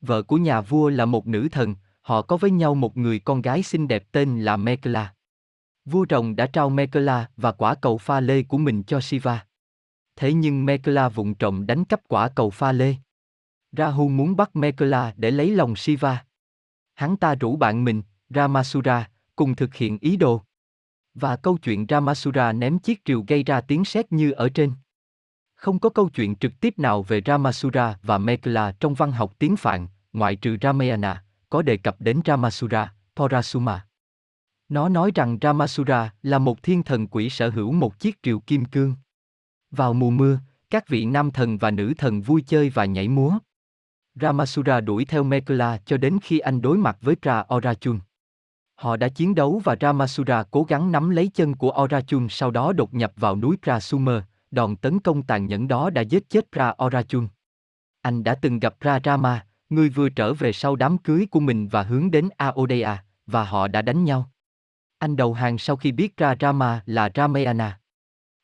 Vợ 0.00 0.22
của 0.22 0.36
nhà 0.36 0.60
vua 0.60 0.88
là 0.88 1.04
một 1.04 1.26
nữ 1.26 1.48
thần, 1.52 1.74
họ 2.00 2.22
có 2.22 2.36
với 2.36 2.50
nhau 2.50 2.74
một 2.74 2.96
người 2.96 3.18
con 3.18 3.42
gái 3.42 3.62
xinh 3.62 3.88
đẹp 3.88 4.04
tên 4.12 4.40
là 4.40 4.56
Mekla. 4.56 5.14
Vua 5.84 6.06
rồng 6.10 6.36
đã 6.36 6.46
trao 6.46 6.70
Mekla 6.70 7.30
và 7.36 7.52
quả 7.52 7.74
cầu 7.74 7.98
pha 7.98 8.20
lê 8.20 8.42
của 8.42 8.58
mình 8.58 8.82
cho 8.82 9.00
Shiva. 9.00 9.46
Thế 10.16 10.32
nhưng 10.32 10.66
Mekla 10.66 11.08
vụng 11.08 11.34
trộm 11.34 11.66
đánh 11.66 11.84
cắp 11.84 12.00
quả 12.08 12.28
cầu 12.28 12.50
pha 12.50 12.72
lê. 12.72 12.94
Rahu 13.72 14.08
muốn 14.08 14.36
bắt 14.36 14.56
Mekla 14.56 15.14
để 15.16 15.30
lấy 15.30 15.50
lòng 15.50 15.76
Shiva. 15.76 16.24
Hắn 16.96 17.16
ta 17.16 17.34
rủ 17.34 17.56
bạn 17.56 17.84
mình, 17.84 18.02
Ramasura, 18.28 19.08
cùng 19.36 19.54
thực 19.54 19.74
hiện 19.74 19.98
ý 20.00 20.16
đồ. 20.16 20.42
Và 21.14 21.36
câu 21.36 21.58
chuyện 21.58 21.86
Ramasura 21.88 22.52
ném 22.52 22.78
chiếc 22.78 23.00
rìu 23.06 23.24
gây 23.28 23.42
ra 23.42 23.60
tiếng 23.60 23.84
sét 23.84 24.12
như 24.12 24.30
ở 24.30 24.48
trên. 24.48 24.72
Không 25.54 25.78
có 25.78 25.88
câu 25.88 26.08
chuyện 26.08 26.36
trực 26.36 26.52
tiếp 26.60 26.78
nào 26.78 27.02
về 27.02 27.20
Ramasura 27.26 27.98
và 28.02 28.18
Mekla 28.18 28.72
trong 28.80 28.94
văn 28.94 29.12
học 29.12 29.32
tiếng 29.38 29.56
Phạn, 29.56 29.88
ngoại 30.12 30.36
trừ 30.36 30.56
Ramayana, 30.62 31.24
có 31.50 31.62
đề 31.62 31.76
cập 31.76 32.00
đến 32.00 32.20
Ramasura, 32.24 32.94
Porasuma. 33.16 33.86
Nó 34.68 34.88
nói 34.88 35.10
rằng 35.14 35.38
Ramasura 35.42 36.14
là 36.22 36.38
một 36.38 36.62
thiên 36.62 36.82
thần 36.82 37.06
quỷ 37.06 37.30
sở 37.30 37.50
hữu 37.50 37.72
một 37.72 37.98
chiếc 38.00 38.18
rìu 38.24 38.40
kim 38.40 38.64
cương. 38.64 38.94
Vào 39.70 39.94
mùa 39.94 40.10
mưa, 40.10 40.38
các 40.70 40.88
vị 40.88 41.04
nam 41.04 41.30
thần 41.30 41.58
và 41.58 41.70
nữ 41.70 41.92
thần 41.98 42.22
vui 42.22 42.44
chơi 42.46 42.70
và 42.70 42.84
nhảy 42.84 43.08
múa. 43.08 43.38
Ramasura 44.20 44.80
đuổi 44.80 45.04
theo 45.04 45.22
Mekula 45.22 45.78
cho 45.86 45.96
đến 45.96 46.18
khi 46.22 46.38
anh 46.38 46.62
đối 46.62 46.78
mặt 46.78 46.98
với 47.00 47.16
Tra 47.22 47.44
Orachun. 47.54 47.98
Họ 48.74 48.96
đã 48.96 49.08
chiến 49.08 49.34
đấu 49.34 49.60
và 49.64 49.76
Ramasura 49.80 50.44
cố 50.50 50.62
gắng 50.62 50.92
nắm 50.92 51.10
lấy 51.10 51.30
chân 51.34 51.54
của 51.54 51.72
Orachun 51.82 52.26
sau 52.30 52.50
đó 52.50 52.72
đột 52.72 52.94
nhập 52.94 53.12
vào 53.16 53.36
núi 53.36 53.56
Prasumer, 53.62 54.22
đòn 54.50 54.76
tấn 54.76 55.00
công 55.00 55.22
tàn 55.22 55.46
nhẫn 55.46 55.68
đó 55.68 55.90
đã 55.90 56.02
giết 56.02 56.30
chết 56.30 56.52
Ra 56.52 56.72
Orachun. 56.84 57.28
Anh 58.02 58.24
đã 58.24 58.34
từng 58.34 58.58
gặp 58.58 58.74
Ra 58.80 59.00
Rama, 59.04 59.46
người 59.70 59.88
vừa 59.88 60.08
trở 60.08 60.34
về 60.34 60.52
sau 60.52 60.76
đám 60.76 60.98
cưới 60.98 61.26
của 61.30 61.40
mình 61.40 61.68
và 61.68 61.82
hướng 61.82 62.10
đến 62.10 62.28
Aodea, 62.36 63.04
và 63.26 63.44
họ 63.44 63.68
đã 63.68 63.82
đánh 63.82 64.04
nhau. 64.04 64.30
Anh 64.98 65.16
đầu 65.16 65.34
hàng 65.34 65.58
sau 65.58 65.76
khi 65.76 65.92
biết 65.92 66.16
ra 66.16 66.34
Rama 66.40 66.82
là 66.86 67.10
Ramayana. 67.14 67.80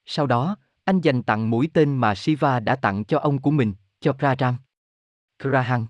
Sau 0.06 0.26
đó, 0.26 0.56
anh 0.84 1.00
dành 1.00 1.22
tặng 1.22 1.50
mũi 1.50 1.70
tên 1.72 1.96
mà 1.96 2.14
Shiva 2.14 2.60
đã 2.60 2.76
tặng 2.76 3.04
cho 3.04 3.18
ông 3.18 3.38
của 3.38 3.50
mình, 3.50 3.74
cho 4.00 4.12
Praram. 4.12 4.56
Krahan 5.42 5.86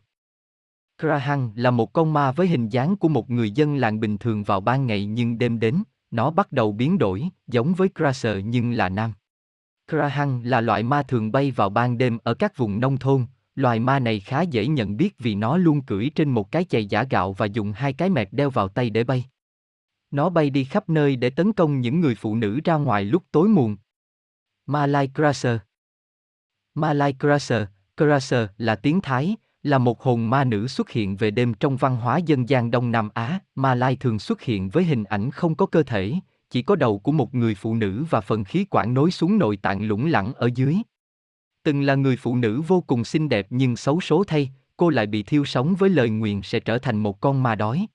Krahan 0.99 1.51
là 1.57 1.71
một 1.71 1.93
con 1.93 2.13
ma 2.13 2.33
với 2.33 2.49
hình 2.49 2.69
dáng 2.69 2.97
của 2.97 3.09
một 3.09 3.31
người 3.31 3.51
dân 3.51 3.77
làng 3.77 4.01
bình 4.01 4.19
thường 4.19 4.43
vào 4.43 4.61
ban 4.61 4.87
ngày 4.87 5.07
nhưng 5.07 5.39
đêm 5.39 5.61
đến, 5.61 5.83
nó 6.11 6.31
bắt 6.31 6.53
đầu 6.53 6.73
biến 6.73 6.99
đổi, 6.99 7.29
giống 7.47 7.75
với 7.75 7.89
Kraser 7.95 8.45
nhưng 8.45 8.73
là 8.73 8.89
nam. 8.89 9.13
Krahan 9.87 10.43
là 10.43 10.61
loại 10.61 10.83
ma 10.83 11.03
thường 11.03 11.33
bay 11.33 11.51
vào 11.51 11.71
ban 11.71 11.99
đêm 11.99 12.19
ở 12.23 12.35
các 12.35 12.57
vùng 12.57 12.81
nông 12.81 12.99
thôn, 12.99 13.27
loài 13.55 13.81
ma 13.81 13.99
này 13.99 14.21
khá 14.21 14.43
dễ 14.43 14.67
nhận 14.67 14.97
biết 14.97 15.19
vì 15.19 15.35
nó 15.35 15.57
luôn 15.57 15.83
cưỡi 15.83 16.11
trên 16.15 16.31
một 16.31 16.51
cái 16.53 16.65
chày 16.65 16.87
giả 16.87 17.03
gạo 17.03 17.33
và 17.33 17.47
dùng 17.47 17.73
hai 17.73 17.93
cái 17.93 18.11
mẹt 18.11 18.29
đeo 18.33 18.51
vào 18.51 18.69
tay 18.69 18.91
để 18.91 19.05
bay. 19.05 19.25
Nó 20.11 20.31
bay 20.31 20.51
đi 20.51 20.65
khắp 20.65 20.89
nơi 20.89 21.17
để 21.17 21.31
tấn 21.31 21.53
công 21.53 21.81
những 21.81 22.01
người 22.01 22.15
phụ 22.15 22.37
nữ 22.37 22.61
ra 22.65 22.75
ngoài 22.75 23.05
lúc 23.05 23.23
tối 23.33 23.49
muộn. 23.49 23.77
Malai 24.67 25.11
Kraser 25.15 25.59
Malai 26.75 27.15
Kraser, 27.21 27.67
Kraser 27.97 28.49
là 28.59 28.77
tiếng 28.77 29.01
Thái, 29.01 29.37
là 29.63 29.79
một 29.79 30.03
hồn 30.03 30.31
ma 30.31 30.45
nữ 30.45 30.69
xuất 30.69 30.91
hiện 30.91 31.17
về 31.17 31.31
đêm 31.31 31.55
trong 31.55 31.77
văn 31.77 31.97
hóa 31.97 32.19
dân 32.19 32.49
gian 32.49 32.71
Đông 32.71 32.91
Nam 32.91 33.09
Á. 33.15 33.39
ma 33.55 33.75
lai 33.75 33.97
thường 33.97 34.19
xuất 34.19 34.43
hiện 34.43 34.69
với 34.69 34.85
hình 34.85 35.05
ảnh 35.05 35.31
không 35.31 35.55
có 35.55 35.67
cơ 35.67 35.83
thể, 35.83 36.15
chỉ 36.51 36.63
có 36.63 36.77
đầu 36.77 36.99
của 36.99 37.13
một 37.13 37.35
người 37.35 37.55
phụ 37.55 37.75
nữ 37.75 38.05
và 38.11 38.21
phần 38.21 38.45
khí 38.45 38.67
quản 38.71 38.95
nối 38.95 39.11
xuống 39.11 39.39
nội 39.39 39.57
tạng 39.57 39.83
lủng 39.83 40.07
lẳng 40.07 40.35
ở 40.35 40.51
dưới. 40.55 40.77
Từng 41.63 41.83
là 41.83 41.95
người 41.95 42.17
phụ 42.17 42.37
nữ 42.37 42.61
vô 42.61 42.81
cùng 42.81 43.05
xinh 43.05 43.29
đẹp 43.29 43.47
nhưng 43.51 43.77
xấu 43.77 44.01
số 44.01 44.25
thay, 44.25 44.51
cô 44.77 44.89
lại 44.89 45.07
bị 45.07 45.23
thiêu 45.23 45.45
sống 45.45 45.75
với 45.79 45.91
lời 45.91 46.11
nguyền 46.11 46.43
sẽ 46.43 46.61
trở 46.61 46.79
thành 46.79 46.97
một 46.97 47.21
con 47.21 47.43
ma 47.43 47.55
đói. 47.55 47.87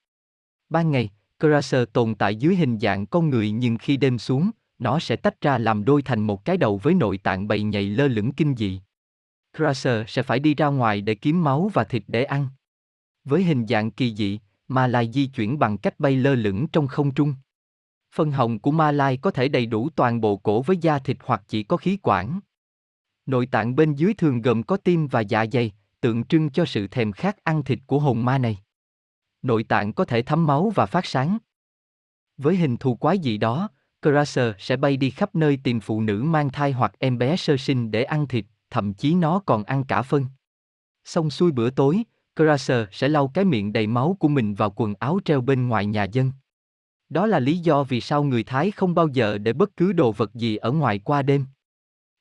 Ban 0.69 0.91
ngày, 0.91 1.09
Crusher 1.39 1.83
tồn 1.93 2.15
tại 2.15 2.35
dưới 2.35 2.55
hình 2.55 2.79
dạng 2.79 3.05
con 3.05 3.29
người 3.29 3.51
nhưng 3.51 3.77
khi 3.77 3.97
đêm 3.97 4.17
xuống, 4.17 4.51
nó 4.79 4.99
sẽ 4.99 5.15
tách 5.15 5.41
ra 5.41 5.57
làm 5.57 5.85
đôi 5.85 6.01
thành 6.01 6.19
một 6.19 6.45
cái 6.45 6.57
đầu 6.57 6.77
với 6.77 6.93
nội 6.93 7.17
tạng 7.17 7.47
bầy 7.47 7.63
nhầy 7.63 7.89
lơ 7.89 8.07
lửng 8.07 8.31
kinh 8.31 8.55
dị. 8.55 8.79
Crusher 9.57 10.03
sẽ 10.07 10.23
phải 10.23 10.39
đi 10.39 10.55
ra 10.55 10.67
ngoài 10.67 11.01
để 11.01 11.15
kiếm 11.15 11.43
máu 11.43 11.71
và 11.73 11.83
thịt 11.83 12.03
để 12.07 12.23
ăn. 12.23 12.47
Với 13.23 13.43
hình 13.43 13.67
dạng 13.67 13.91
kỳ 13.91 14.15
dị, 14.15 14.39
Ma 14.67 14.87
Lai 14.87 15.11
di 15.13 15.27
chuyển 15.27 15.59
bằng 15.59 15.77
cách 15.77 15.99
bay 15.99 16.15
lơ 16.15 16.35
lửng 16.35 16.67
trong 16.67 16.87
không 16.87 17.13
trung. 17.13 17.33
Phần 18.13 18.31
hồng 18.31 18.59
của 18.59 18.71
Ma 18.71 18.91
Lai 18.91 19.17
có 19.17 19.31
thể 19.31 19.47
đầy 19.47 19.65
đủ 19.65 19.89
toàn 19.89 20.21
bộ 20.21 20.37
cổ 20.37 20.61
với 20.61 20.77
da 20.77 20.99
thịt 20.99 21.17
hoặc 21.23 21.43
chỉ 21.47 21.63
có 21.63 21.77
khí 21.77 21.97
quản. 22.01 22.39
Nội 23.25 23.45
tạng 23.45 23.75
bên 23.75 23.93
dưới 23.93 24.13
thường 24.13 24.41
gồm 24.41 24.63
có 24.63 24.77
tim 24.77 25.07
và 25.07 25.21
dạ 25.21 25.45
dày, 25.51 25.71
tượng 26.01 26.23
trưng 26.23 26.49
cho 26.49 26.65
sự 26.65 26.87
thèm 26.87 27.11
khát 27.11 27.43
ăn 27.43 27.63
thịt 27.63 27.79
của 27.87 27.99
hồn 27.99 28.25
ma 28.25 28.37
này. 28.37 28.57
Nội 29.41 29.63
tạng 29.63 29.93
có 29.93 30.05
thể 30.05 30.21
thấm 30.21 30.45
máu 30.45 30.71
và 30.75 30.85
phát 30.85 31.05
sáng. 31.05 31.37
Với 32.37 32.55
hình 32.55 32.77
thù 32.77 32.95
quái 32.95 33.17
dị 33.23 33.37
đó, 33.37 33.69
Crusher 34.01 34.55
sẽ 34.59 34.77
bay 34.77 34.97
đi 34.97 35.09
khắp 35.09 35.35
nơi 35.35 35.59
tìm 35.63 35.79
phụ 35.79 36.01
nữ 36.01 36.23
mang 36.23 36.49
thai 36.49 36.71
hoặc 36.71 36.93
em 36.99 37.17
bé 37.17 37.35
sơ 37.35 37.57
sinh 37.57 37.91
để 37.91 38.03
ăn 38.03 38.27
thịt, 38.27 38.45
thậm 38.69 38.93
chí 38.93 39.15
nó 39.15 39.39
còn 39.39 39.63
ăn 39.63 39.83
cả 39.83 40.01
phân. 40.01 40.25
Xong 41.05 41.29
xuôi 41.29 41.51
bữa 41.51 41.69
tối, 41.69 42.03
Crusher 42.35 42.87
sẽ 42.91 43.07
lau 43.07 43.27
cái 43.27 43.45
miệng 43.45 43.73
đầy 43.73 43.87
máu 43.87 44.17
của 44.19 44.27
mình 44.27 44.55
vào 44.55 44.73
quần 44.75 44.93
áo 44.99 45.19
treo 45.25 45.41
bên 45.41 45.67
ngoài 45.67 45.85
nhà 45.85 46.03
dân. 46.03 46.31
Đó 47.09 47.25
là 47.25 47.39
lý 47.39 47.57
do 47.57 47.83
vì 47.83 48.01
sao 48.01 48.23
người 48.23 48.43
Thái 48.43 48.71
không 48.71 48.95
bao 48.95 49.07
giờ 49.07 49.37
để 49.37 49.53
bất 49.53 49.77
cứ 49.77 49.93
đồ 49.93 50.11
vật 50.11 50.33
gì 50.33 50.55
ở 50.55 50.71
ngoài 50.71 50.99
qua 50.99 51.21
đêm. 51.21 51.45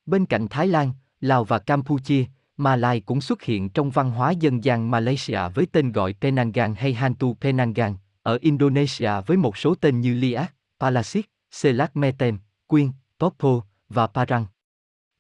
Bên 0.07 0.27
cạnh 0.27 0.49
Thái 0.49 0.69
Lan, 0.69 0.93
Lào 1.21 1.45
và 1.45 1.59
Campuchia, 1.59 2.25
Malai 2.57 3.01
cũng 3.01 3.21
xuất 3.21 3.43
hiện 3.43 3.69
trong 3.69 3.91
văn 3.91 4.11
hóa 4.11 4.31
dân 4.31 4.65
gian 4.65 4.91
Malaysia 4.91 5.41
với 5.55 5.67
tên 5.73 5.93
gọi 5.93 6.15
Penangan 6.21 6.75
hay 6.75 6.95
Hantu 6.95 7.37
Penangan, 7.41 7.97
ở 8.23 8.39
Indonesia 8.41 9.11
với 9.27 9.37
một 9.37 9.57
số 9.57 9.75
tên 9.75 10.01
như 10.01 10.15
Liat, 10.15 10.55
Palasik, 10.81 11.31
Selak 11.51 11.97
Metem, 11.97 12.39
Quyên, 12.67 12.91
Topo 13.19 13.61
và 13.89 14.07
Parang. 14.07 14.47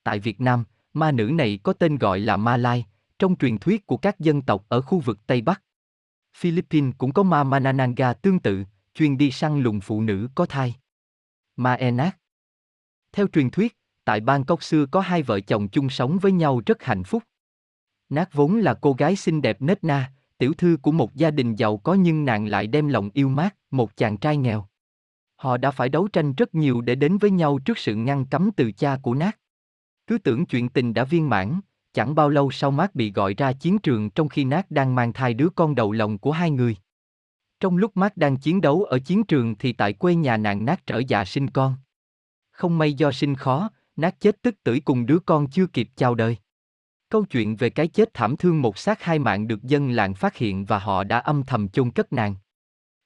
Tại 0.02 0.18
Việt 0.18 0.40
Nam, 0.40 0.64
ma 0.96 1.12
nữ 1.12 1.24
này 1.24 1.58
có 1.62 1.72
tên 1.72 1.98
gọi 1.98 2.20
là 2.20 2.36
Ma 2.36 2.56
Lai 2.56 2.86
trong 3.18 3.36
truyền 3.36 3.58
thuyết 3.58 3.86
của 3.86 3.96
các 3.96 4.20
dân 4.20 4.42
tộc 4.42 4.64
ở 4.68 4.80
khu 4.80 4.98
vực 4.98 5.18
Tây 5.26 5.40
Bắc. 5.40 5.62
Philippines 6.36 6.94
cũng 6.98 7.12
có 7.12 7.22
ma 7.22 7.44
Manananga 7.44 8.12
tương 8.12 8.38
tự, 8.38 8.64
chuyên 8.94 9.18
đi 9.18 9.30
săn 9.30 9.60
lùng 9.60 9.80
phụ 9.80 10.02
nữ 10.02 10.28
có 10.34 10.46
thai. 10.46 10.74
Ma 11.56 11.74
Enak 11.74 12.18
Theo 13.12 13.26
truyền 13.32 13.50
thuyết, 13.50 13.78
tại 14.04 14.20
Bangkok 14.20 14.62
xưa 14.62 14.86
có 14.86 15.00
hai 15.00 15.22
vợ 15.22 15.40
chồng 15.40 15.68
chung 15.68 15.90
sống 15.90 16.18
với 16.18 16.32
nhau 16.32 16.62
rất 16.66 16.82
hạnh 16.82 17.04
phúc. 17.04 17.22
Nát 18.08 18.32
vốn 18.32 18.56
là 18.58 18.74
cô 18.74 18.92
gái 18.92 19.16
xinh 19.16 19.42
đẹp 19.42 19.62
nết 19.62 19.84
na, 19.84 20.12
tiểu 20.38 20.52
thư 20.58 20.76
của 20.82 20.92
một 20.92 21.14
gia 21.14 21.30
đình 21.30 21.54
giàu 21.54 21.76
có 21.76 21.94
nhưng 21.94 22.24
nàng 22.24 22.46
lại 22.46 22.66
đem 22.66 22.88
lòng 22.88 23.10
yêu 23.14 23.28
mát, 23.28 23.56
một 23.70 23.96
chàng 23.96 24.16
trai 24.16 24.36
nghèo. 24.36 24.66
Họ 25.36 25.56
đã 25.56 25.70
phải 25.70 25.88
đấu 25.88 26.08
tranh 26.08 26.34
rất 26.34 26.54
nhiều 26.54 26.80
để 26.80 26.94
đến 26.94 27.18
với 27.18 27.30
nhau 27.30 27.58
trước 27.58 27.78
sự 27.78 27.94
ngăn 27.94 28.26
cấm 28.26 28.50
từ 28.56 28.72
cha 28.72 28.98
của 29.02 29.14
Nát. 29.14 29.38
Cứ 30.06 30.18
tưởng 30.18 30.46
chuyện 30.46 30.68
tình 30.68 30.94
đã 30.94 31.04
viên 31.04 31.28
mãn, 31.28 31.60
chẳng 31.92 32.14
bao 32.14 32.28
lâu 32.28 32.50
sau 32.50 32.70
Mát 32.70 32.94
bị 32.94 33.12
gọi 33.12 33.34
ra 33.34 33.52
chiến 33.52 33.78
trường 33.78 34.10
trong 34.10 34.28
khi 34.28 34.44
Nát 34.44 34.70
đang 34.70 34.94
mang 34.94 35.12
thai 35.12 35.34
đứa 35.34 35.48
con 35.54 35.74
đầu 35.74 35.92
lòng 35.92 36.18
của 36.18 36.32
hai 36.32 36.50
người. 36.50 36.76
Trong 37.60 37.76
lúc 37.76 37.96
Mát 37.96 38.16
đang 38.16 38.36
chiến 38.36 38.60
đấu 38.60 38.84
ở 38.84 38.98
chiến 38.98 39.24
trường 39.24 39.54
thì 39.54 39.72
tại 39.72 39.92
quê 39.92 40.14
nhà 40.14 40.36
nàng 40.36 40.64
Nát 40.64 40.86
trở 40.86 41.02
dạ 41.08 41.24
sinh 41.24 41.50
con. 41.50 41.76
Không 42.50 42.78
may 42.78 42.94
do 42.94 43.12
sinh 43.12 43.34
khó, 43.34 43.70
Nát 43.96 44.20
chết 44.20 44.42
tức 44.42 44.54
tưởi 44.64 44.80
cùng 44.80 45.06
đứa 45.06 45.18
con 45.18 45.50
chưa 45.50 45.66
kịp 45.66 45.88
chào 45.96 46.14
đời. 46.14 46.36
Câu 47.08 47.24
chuyện 47.24 47.56
về 47.56 47.70
cái 47.70 47.88
chết 47.88 48.14
thảm 48.14 48.36
thương 48.36 48.62
một 48.62 48.78
xác 48.78 49.02
hai 49.02 49.18
mạng 49.18 49.48
được 49.48 49.62
dân 49.62 49.90
làng 49.90 50.14
phát 50.14 50.36
hiện 50.36 50.64
và 50.64 50.78
họ 50.78 51.04
đã 51.04 51.18
âm 51.18 51.42
thầm 51.42 51.68
chôn 51.68 51.90
cất 51.90 52.12
nàng. 52.12 52.34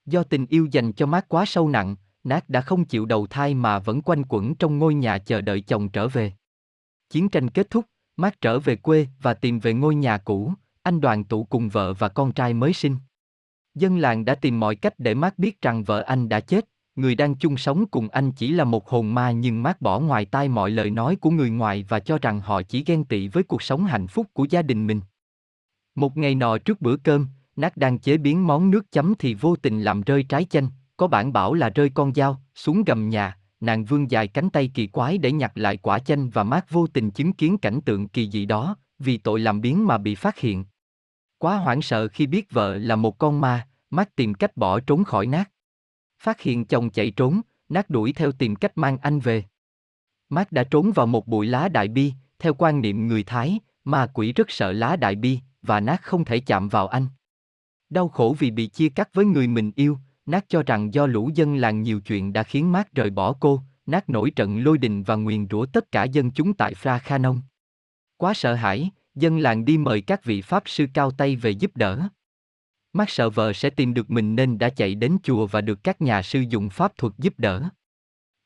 Do 0.05 0.23
tình 0.23 0.45
yêu 0.45 0.67
dành 0.71 0.93
cho 0.93 1.05
Mát 1.05 1.29
quá 1.29 1.45
sâu 1.45 1.69
nặng, 1.69 1.95
Nát 2.23 2.49
đã 2.49 2.61
không 2.61 2.85
chịu 2.85 3.05
đầu 3.05 3.27
thai 3.27 3.53
mà 3.53 3.79
vẫn 3.79 4.01
quanh 4.01 4.23
quẩn 4.29 4.55
trong 4.55 4.77
ngôi 4.77 4.93
nhà 4.93 5.17
chờ 5.17 5.41
đợi 5.41 5.61
chồng 5.61 5.89
trở 5.89 6.07
về. 6.07 6.31
Chiến 7.11 7.29
tranh 7.29 7.49
kết 7.49 7.69
thúc, 7.69 7.85
Mát 8.17 8.41
trở 8.41 8.59
về 8.59 8.75
quê 8.75 9.07
và 9.21 9.33
tìm 9.33 9.59
về 9.59 9.73
ngôi 9.73 9.95
nhà 9.95 10.17
cũ, 10.17 10.53
anh 10.83 11.01
đoàn 11.01 11.23
tụ 11.23 11.43
cùng 11.43 11.69
vợ 11.69 11.93
và 11.93 12.09
con 12.09 12.31
trai 12.31 12.53
mới 12.53 12.73
sinh. 12.73 12.97
Dân 13.75 13.97
làng 13.97 14.25
đã 14.25 14.35
tìm 14.35 14.59
mọi 14.59 14.75
cách 14.75 14.93
để 14.97 15.13
Mát 15.13 15.39
biết 15.39 15.61
rằng 15.61 15.83
vợ 15.83 16.01
anh 16.01 16.29
đã 16.29 16.39
chết, 16.39 16.65
người 16.95 17.15
đang 17.15 17.35
chung 17.35 17.57
sống 17.57 17.85
cùng 17.85 18.09
anh 18.09 18.31
chỉ 18.31 18.51
là 18.51 18.63
một 18.63 18.89
hồn 18.89 19.13
ma 19.13 19.31
nhưng 19.31 19.63
mát 19.63 19.81
bỏ 19.81 19.99
ngoài 19.99 20.25
tai 20.25 20.49
mọi 20.49 20.71
lời 20.71 20.89
nói 20.89 21.15
của 21.15 21.29
người 21.29 21.49
ngoài 21.49 21.85
và 21.89 21.99
cho 21.99 22.17
rằng 22.21 22.39
họ 22.39 22.61
chỉ 22.61 22.83
ghen 22.83 23.03
tị 23.03 23.27
với 23.27 23.43
cuộc 23.43 23.61
sống 23.61 23.85
hạnh 23.85 24.07
phúc 24.07 24.27
của 24.33 24.45
gia 24.49 24.61
đình 24.61 24.87
mình. 24.87 25.01
Một 25.95 26.17
ngày 26.17 26.35
nọ 26.35 26.57
trước 26.57 26.81
bữa 26.81 26.95
cơm, 26.95 27.27
Nát 27.55 27.77
đang 27.77 27.99
chế 27.99 28.17
biến 28.17 28.47
món 28.47 28.71
nước 28.71 28.91
chấm 28.91 29.13
thì 29.19 29.33
vô 29.33 29.55
tình 29.55 29.81
làm 29.81 30.01
rơi 30.01 30.23
trái 30.23 30.45
chanh, 30.49 30.67
có 30.97 31.07
bản 31.07 31.33
bảo 31.33 31.53
là 31.53 31.69
rơi 31.69 31.89
con 31.89 32.13
dao, 32.13 32.41
xuống 32.55 32.83
gầm 32.83 33.09
nhà, 33.09 33.37
nàng 33.61 33.85
vương 33.85 34.11
dài 34.11 34.27
cánh 34.27 34.49
tay 34.49 34.71
kỳ 34.73 34.87
quái 34.87 35.17
để 35.17 35.31
nhặt 35.31 35.51
lại 35.55 35.77
quả 35.77 35.99
chanh 35.99 36.29
và 36.29 36.43
mát 36.43 36.69
vô 36.69 36.87
tình 36.87 37.11
chứng 37.11 37.33
kiến 37.33 37.57
cảnh 37.57 37.79
tượng 37.85 38.07
kỳ 38.07 38.29
dị 38.31 38.45
đó, 38.45 38.75
vì 38.99 39.17
tội 39.17 39.39
làm 39.39 39.61
biến 39.61 39.87
mà 39.87 39.97
bị 39.97 40.15
phát 40.15 40.39
hiện. 40.39 40.65
Quá 41.37 41.57
hoảng 41.57 41.81
sợ 41.81 42.07
khi 42.07 42.27
biết 42.27 42.51
vợ 42.51 42.77
là 42.77 42.95
một 42.95 43.17
con 43.17 43.41
ma, 43.41 43.67
mát 43.89 44.15
tìm 44.15 44.33
cách 44.33 44.57
bỏ 44.57 44.79
trốn 44.79 45.03
khỏi 45.03 45.27
nát. 45.27 45.51
Phát 46.19 46.41
hiện 46.41 46.65
chồng 46.65 46.89
chạy 46.89 47.11
trốn, 47.11 47.41
nát 47.69 47.89
đuổi 47.89 48.13
theo 48.13 48.31
tìm 48.31 48.55
cách 48.55 48.77
mang 48.77 48.97
anh 48.97 49.19
về. 49.19 49.43
Mát 50.29 50.51
đã 50.51 50.63
trốn 50.63 50.91
vào 50.91 51.05
một 51.05 51.27
bụi 51.27 51.47
lá 51.47 51.69
đại 51.69 51.87
bi, 51.87 52.13
theo 52.39 52.53
quan 52.53 52.81
niệm 52.81 53.07
người 53.07 53.23
Thái, 53.23 53.59
ma 53.83 54.07
quỷ 54.13 54.33
rất 54.33 54.51
sợ 54.51 54.71
lá 54.71 54.95
đại 54.95 55.15
bi, 55.15 55.39
và 55.61 55.79
nát 55.79 56.01
không 56.03 56.25
thể 56.25 56.39
chạm 56.39 56.69
vào 56.69 56.87
anh. 56.87 57.07
Đau 57.89 58.09
khổ 58.09 58.35
vì 58.39 58.51
bị 58.51 58.67
chia 58.67 58.89
cắt 58.89 59.09
với 59.13 59.25
người 59.25 59.47
mình 59.47 59.71
yêu, 59.75 59.97
Nát 60.25 60.45
cho 60.49 60.63
rằng 60.63 60.93
do 60.93 61.05
lũ 61.05 61.29
dân 61.35 61.55
làng 61.55 61.81
nhiều 61.81 62.01
chuyện 62.01 62.33
đã 62.33 62.43
khiến 62.43 62.71
Mát 62.71 62.93
rời 62.93 63.09
bỏ 63.09 63.33
cô, 63.33 63.61
Nát 63.85 64.09
nổi 64.09 64.31
trận 64.31 64.63
lôi 64.63 64.77
đình 64.77 65.03
và 65.03 65.15
nguyền 65.15 65.47
rủa 65.51 65.65
tất 65.65 65.91
cả 65.91 66.03
dân 66.03 66.31
chúng 66.31 66.53
tại 66.53 66.73
Phra 66.73 67.17
Nông. 67.17 67.41
Quá 68.17 68.33
sợ 68.33 68.53
hãi, 68.53 68.89
dân 69.15 69.39
làng 69.39 69.65
đi 69.65 69.77
mời 69.77 70.01
các 70.01 70.23
vị 70.23 70.41
pháp 70.41 70.63
sư 70.65 70.85
cao 70.93 71.11
tay 71.11 71.35
về 71.35 71.51
giúp 71.51 71.71
đỡ. 71.75 72.07
Mát 72.93 73.09
sợ 73.09 73.29
vợ 73.29 73.53
sẽ 73.53 73.69
tìm 73.69 73.93
được 73.93 74.11
mình 74.11 74.35
nên 74.35 74.57
đã 74.57 74.69
chạy 74.69 74.95
đến 74.95 75.17
chùa 75.23 75.47
và 75.47 75.61
được 75.61 75.83
các 75.83 76.01
nhà 76.01 76.21
sư 76.21 76.43
dùng 76.49 76.69
pháp 76.69 76.97
thuật 76.97 77.13
giúp 77.17 77.33
đỡ. 77.37 77.69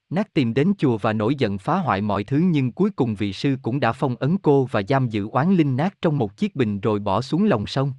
Nát 0.10 0.34
tìm 0.34 0.54
đến 0.54 0.74
chùa 0.78 0.98
và 0.98 1.14
nổi 1.14 1.36
giận 1.36 1.58
phá 1.58 1.78
hoại 1.78 2.02
mọi 2.02 2.24
thứ 2.24 2.38
nhưng 2.38 2.72
cuối 2.72 2.90
cùng 2.90 3.16
vị 3.16 3.34
sư 3.34 3.58
cũng 3.62 3.80
đã 3.80 3.92
phong 3.92 4.16
ấn 4.16 4.38
cô 4.38 4.66
và 4.66 4.82
giam 4.90 5.10
giữ 5.10 5.28
oán 5.28 5.56
linh 5.56 5.76
nát 5.76 5.96
trong 6.02 6.18
một 6.18 6.38
chiếc 6.38 6.56
bình 6.56 6.80
rồi 6.80 7.00
bỏ 7.00 7.22
xuống 7.22 7.46
lòng 7.46 7.68
sông. 7.68 7.94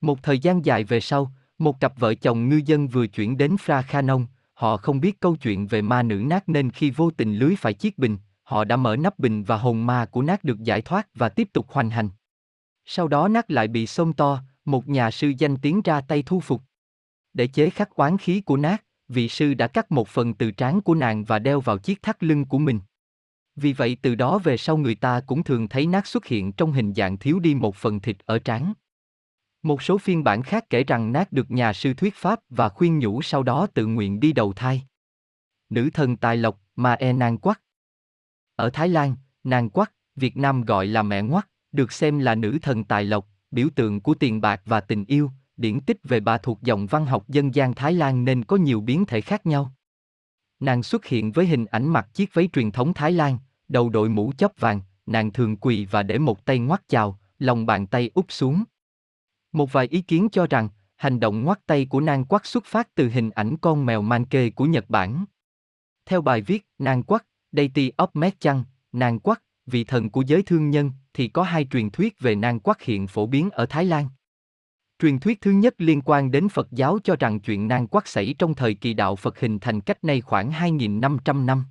Một 0.00 0.22
thời 0.22 0.38
gian 0.38 0.64
dài 0.64 0.84
về 0.84 1.00
sau, 1.00 1.32
một 1.58 1.80
cặp 1.80 1.98
vợ 1.98 2.14
chồng 2.14 2.48
ngư 2.48 2.60
dân 2.66 2.88
vừa 2.88 3.06
chuyển 3.06 3.36
đến 3.36 3.56
Phra 3.56 3.82
Khanon, 3.82 4.26
họ 4.54 4.76
không 4.76 5.00
biết 5.00 5.20
câu 5.20 5.36
chuyện 5.36 5.66
về 5.66 5.82
ma 5.82 6.02
nữ 6.02 6.14
nát 6.14 6.48
nên 6.48 6.70
khi 6.70 6.90
vô 6.90 7.10
tình 7.10 7.36
lưới 7.36 7.56
phải 7.56 7.74
chiếc 7.74 7.98
bình, 7.98 8.16
họ 8.42 8.64
đã 8.64 8.76
mở 8.76 8.96
nắp 8.96 9.18
bình 9.18 9.44
và 9.44 9.56
hồn 9.56 9.86
ma 9.86 10.06
của 10.06 10.22
nát 10.22 10.44
được 10.44 10.62
giải 10.62 10.82
thoát 10.82 11.08
và 11.14 11.28
tiếp 11.28 11.48
tục 11.52 11.66
hoành 11.68 11.90
hành. 11.90 12.08
Sau 12.84 13.08
đó 13.08 13.28
nát 13.28 13.50
lại 13.50 13.68
bị 13.68 13.86
xông 13.86 14.12
to, 14.12 14.42
một 14.64 14.88
nhà 14.88 15.10
sư 15.10 15.32
danh 15.38 15.56
tiếng 15.56 15.82
ra 15.82 16.00
tay 16.00 16.22
thu 16.22 16.40
phục. 16.40 16.62
Để 17.32 17.46
chế 17.46 17.70
khắc 17.70 17.90
oán 17.90 18.18
khí 18.18 18.40
của 18.40 18.56
nát, 18.56 18.84
vị 19.08 19.28
sư 19.28 19.54
đã 19.54 19.66
cắt 19.66 19.92
một 19.92 20.08
phần 20.08 20.34
từ 20.34 20.50
trán 20.50 20.80
của 20.80 20.94
nàng 20.94 21.24
và 21.24 21.38
đeo 21.38 21.60
vào 21.60 21.78
chiếc 21.78 22.02
thắt 22.02 22.22
lưng 22.22 22.44
của 22.44 22.58
mình. 22.58 22.80
Vì 23.56 23.72
vậy 23.72 23.96
từ 24.02 24.14
đó 24.14 24.38
về 24.38 24.56
sau 24.56 24.76
người 24.76 24.94
ta 24.94 25.20
cũng 25.20 25.44
thường 25.44 25.68
thấy 25.68 25.86
nát 25.86 26.06
xuất 26.06 26.26
hiện 26.26 26.52
trong 26.52 26.72
hình 26.72 26.94
dạng 26.94 27.16
thiếu 27.16 27.38
đi 27.38 27.54
một 27.54 27.76
phần 27.76 28.00
thịt 28.00 28.16
ở 28.24 28.38
trán. 28.38 28.72
Một 29.62 29.82
số 29.82 29.98
phiên 29.98 30.24
bản 30.24 30.42
khác 30.42 30.64
kể 30.70 30.84
rằng 30.84 31.12
nát 31.12 31.32
được 31.32 31.50
nhà 31.50 31.72
sư 31.72 31.94
thuyết 31.94 32.14
pháp 32.14 32.40
và 32.50 32.68
khuyên 32.68 32.98
nhủ 32.98 33.22
sau 33.22 33.42
đó 33.42 33.66
tự 33.74 33.86
nguyện 33.86 34.20
đi 34.20 34.32
đầu 34.32 34.52
thai. 34.52 34.82
Nữ 35.70 35.90
thần 35.94 36.16
tài 36.16 36.36
lộc, 36.36 36.60
mà 36.76 36.92
E 36.92 37.12
nàng 37.12 37.38
Quắc 37.38 37.60
Ở 38.56 38.70
Thái 38.70 38.88
Lan, 38.88 39.16
nàng 39.44 39.70
Quắc, 39.70 39.92
Việt 40.16 40.36
Nam 40.36 40.64
gọi 40.64 40.86
là 40.86 41.02
mẹ 41.02 41.22
ngoắc, 41.22 41.48
được 41.72 41.92
xem 41.92 42.18
là 42.18 42.34
nữ 42.34 42.58
thần 42.62 42.84
tài 42.84 43.04
lộc, 43.04 43.28
biểu 43.50 43.68
tượng 43.74 44.00
của 44.00 44.14
tiền 44.14 44.40
bạc 44.40 44.62
và 44.64 44.80
tình 44.80 45.04
yêu, 45.04 45.30
điển 45.56 45.80
tích 45.80 45.98
về 46.04 46.20
bà 46.20 46.38
thuộc 46.38 46.62
dòng 46.62 46.86
văn 46.86 47.06
học 47.06 47.28
dân 47.28 47.54
gian 47.54 47.74
Thái 47.74 47.92
Lan 47.92 48.24
nên 48.24 48.44
có 48.44 48.56
nhiều 48.56 48.80
biến 48.80 49.04
thể 49.04 49.20
khác 49.20 49.46
nhau. 49.46 49.72
Nàng 50.60 50.82
xuất 50.82 51.06
hiện 51.06 51.32
với 51.32 51.46
hình 51.46 51.66
ảnh 51.66 51.88
mặc 51.88 52.08
chiếc 52.14 52.34
váy 52.34 52.48
truyền 52.52 52.70
thống 52.70 52.94
Thái 52.94 53.12
Lan, 53.12 53.38
đầu 53.68 53.88
đội 53.88 54.08
mũ 54.08 54.32
chóp 54.38 54.52
vàng, 54.58 54.80
nàng 55.06 55.32
thường 55.32 55.56
quỳ 55.56 55.84
và 55.84 56.02
để 56.02 56.18
một 56.18 56.44
tay 56.44 56.58
ngoắt 56.58 56.88
chào, 56.88 57.18
lòng 57.38 57.66
bàn 57.66 57.86
tay 57.86 58.10
úp 58.14 58.32
xuống. 58.32 58.64
Một 59.52 59.72
vài 59.72 59.86
ý 59.86 60.00
kiến 60.00 60.28
cho 60.32 60.46
rằng, 60.46 60.68
hành 60.96 61.20
động 61.20 61.42
ngoắt 61.42 61.66
tay 61.66 61.86
của 61.86 62.00
Nang 62.00 62.24
quắc 62.24 62.46
xuất 62.46 62.64
phát 62.64 62.94
từ 62.94 63.08
hình 63.08 63.30
ảnh 63.30 63.56
con 63.56 63.86
mèo 63.86 64.02
man 64.02 64.24
kê 64.24 64.50
của 64.50 64.64
Nhật 64.64 64.90
Bản. 64.90 65.24
Theo 66.06 66.20
bài 66.20 66.42
viết, 66.42 66.66
nàng 66.78 67.02
quắc, 67.02 67.26
Deity 67.52 67.92
of 67.96 68.08
Mechang, 68.14 68.64
Nang 68.92 69.18
quắc, 69.18 69.42
vị 69.66 69.84
thần 69.84 70.10
của 70.10 70.22
giới 70.22 70.42
thương 70.42 70.70
nhân, 70.70 70.92
thì 71.14 71.28
có 71.28 71.42
hai 71.42 71.66
truyền 71.70 71.90
thuyết 71.90 72.20
về 72.20 72.34
Nang 72.34 72.60
quắc 72.60 72.82
hiện 72.82 73.06
phổ 73.06 73.26
biến 73.26 73.50
ở 73.50 73.66
Thái 73.66 73.84
Lan. 73.84 74.08
Truyền 75.02 75.18
thuyết 75.18 75.40
thứ 75.40 75.50
nhất 75.50 75.74
liên 75.78 76.00
quan 76.04 76.30
đến 76.30 76.48
Phật 76.48 76.68
giáo 76.70 76.98
cho 77.04 77.16
rằng 77.16 77.40
chuyện 77.40 77.68
nan 77.68 77.86
quắc 77.86 78.06
xảy 78.06 78.34
trong 78.38 78.54
thời 78.54 78.74
kỳ 78.74 78.94
đạo 78.94 79.16
Phật 79.16 79.40
hình 79.40 79.58
thành 79.58 79.80
cách 79.80 80.04
nay 80.04 80.20
khoảng 80.20 80.50
2.500 80.50 81.44
năm. 81.44 81.64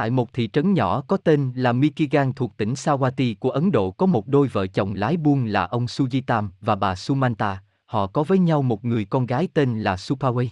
Tại 0.00 0.10
một 0.10 0.32
thị 0.32 0.48
trấn 0.52 0.74
nhỏ 0.74 1.00
có 1.00 1.16
tên 1.16 1.52
là 1.56 1.72
Mikigan 1.72 2.32
thuộc 2.32 2.56
tỉnh 2.56 2.72
Sawati 2.72 3.34
của 3.40 3.50
Ấn 3.50 3.70
Độ 3.70 3.90
có 3.90 4.06
một 4.06 4.28
đôi 4.28 4.48
vợ 4.48 4.66
chồng 4.66 4.94
lái 4.94 5.16
buôn 5.16 5.46
là 5.46 5.64
ông 5.64 5.84
Sujitam 5.84 6.48
và 6.60 6.74
bà 6.74 6.94
Sumanta, 6.94 7.62
họ 7.86 8.06
có 8.06 8.22
với 8.22 8.38
nhau 8.38 8.62
một 8.62 8.84
người 8.84 9.04
con 9.04 9.26
gái 9.26 9.48
tên 9.54 9.80
là 9.80 9.94
Supaway. 9.94 10.48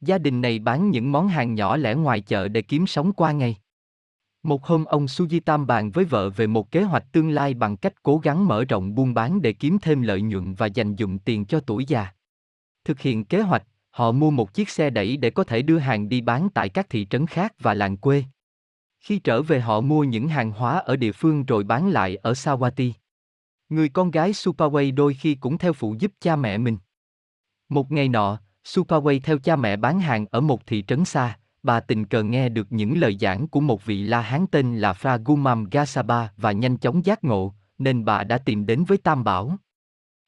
Gia 0.00 0.18
đình 0.18 0.40
này 0.40 0.58
bán 0.58 0.90
những 0.90 1.12
món 1.12 1.28
hàng 1.28 1.54
nhỏ 1.54 1.76
lẻ 1.76 1.94
ngoài 1.94 2.20
chợ 2.20 2.48
để 2.48 2.62
kiếm 2.62 2.86
sống 2.86 3.12
qua 3.12 3.32
ngày. 3.32 3.56
Một 4.42 4.66
hôm 4.66 4.84
ông 4.84 5.04
Sujitam 5.04 5.66
bàn 5.66 5.90
với 5.90 6.04
vợ 6.04 6.30
về 6.30 6.46
một 6.46 6.70
kế 6.70 6.82
hoạch 6.82 7.12
tương 7.12 7.30
lai 7.30 7.54
bằng 7.54 7.76
cách 7.76 8.02
cố 8.02 8.18
gắng 8.18 8.48
mở 8.48 8.64
rộng 8.64 8.94
buôn 8.94 9.14
bán 9.14 9.42
để 9.42 9.52
kiếm 9.52 9.78
thêm 9.82 10.02
lợi 10.02 10.22
nhuận 10.22 10.54
và 10.54 10.66
dành 10.66 10.96
dụng 10.96 11.18
tiền 11.18 11.44
cho 11.44 11.60
tuổi 11.60 11.84
già. 11.84 12.06
Thực 12.84 13.00
hiện 13.00 13.24
kế 13.24 13.40
hoạch, 13.40 13.62
họ 13.90 14.12
mua 14.12 14.30
một 14.30 14.54
chiếc 14.54 14.70
xe 14.70 14.90
đẩy 14.90 15.16
để 15.16 15.30
có 15.30 15.44
thể 15.44 15.62
đưa 15.62 15.78
hàng 15.78 16.08
đi 16.08 16.20
bán 16.20 16.48
tại 16.54 16.68
các 16.68 16.86
thị 16.90 17.06
trấn 17.10 17.26
khác 17.26 17.54
và 17.60 17.74
làng 17.74 17.96
quê. 17.96 18.24
Khi 19.06 19.18
trở 19.18 19.42
về 19.42 19.60
họ 19.60 19.80
mua 19.80 20.04
những 20.04 20.28
hàng 20.28 20.52
hóa 20.52 20.78
ở 20.78 20.96
địa 20.96 21.12
phương 21.12 21.44
rồi 21.44 21.64
bán 21.64 21.88
lại 21.88 22.16
ở 22.16 22.32
Sawati. 22.32 22.92
Người 23.68 23.88
con 23.88 24.10
gái 24.10 24.32
Supaway 24.32 24.94
đôi 24.94 25.14
khi 25.14 25.34
cũng 25.34 25.58
theo 25.58 25.72
phụ 25.72 25.96
giúp 25.98 26.12
cha 26.20 26.36
mẹ 26.36 26.58
mình. 26.58 26.78
Một 27.68 27.92
ngày 27.92 28.08
nọ, 28.08 28.40
Supaway 28.64 29.20
theo 29.22 29.38
cha 29.38 29.56
mẹ 29.56 29.76
bán 29.76 30.00
hàng 30.00 30.26
ở 30.30 30.40
một 30.40 30.66
thị 30.66 30.82
trấn 30.82 31.04
xa, 31.04 31.38
bà 31.62 31.80
tình 31.80 32.04
cờ 32.04 32.22
nghe 32.22 32.48
được 32.48 32.66
những 32.70 32.98
lời 32.98 33.16
giảng 33.20 33.48
của 33.48 33.60
một 33.60 33.84
vị 33.84 34.02
La 34.02 34.20
Hán 34.20 34.46
tên 34.46 34.78
là 34.78 34.92
Fra 34.92 35.18
Gumam 35.24 35.64
Gasaba 35.64 36.32
và 36.36 36.52
nhanh 36.52 36.76
chóng 36.76 37.04
giác 37.04 37.24
ngộ, 37.24 37.54
nên 37.78 38.04
bà 38.04 38.24
đã 38.24 38.38
tìm 38.38 38.66
đến 38.66 38.84
với 38.84 38.98
Tam 38.98 39.24
Bảo. 39.24 39.56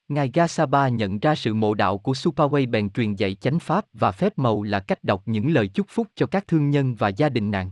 Ngài 0.08 0.30
Gasaba 0.34 0.88
nhận 0.88 1.18
ra 1.18 1.34
sự 1.34 1.54
mộ 1.54 1.74
đạo 1.74 1.98
của 1.98 2.12
Supaway 2.12 2.70
bèn 2.70 2.90
truyền 2.90 3.14
dạy 3.14 3.34
chánh 3.34 3.58
pháp 3.58 3.84
và 3.92 4.12
phép 4.12 4.38
màu 4.38 4.62
là 4.62 4.80
cách 4.80 5.04
đọc 5.04 5.22
những 5.26 5.50
lời 5.50 5.68
chúc 5.68 5.86
phúc 5.90 6.06
cho 6.14 6.26
các 6.26 6.48
thương 6.48 6.70
nhân 6.70 6.94
và 6.94 7.08
gia 7.08 7.28
đình 7.28 7.50
nàng. 7.50 7.70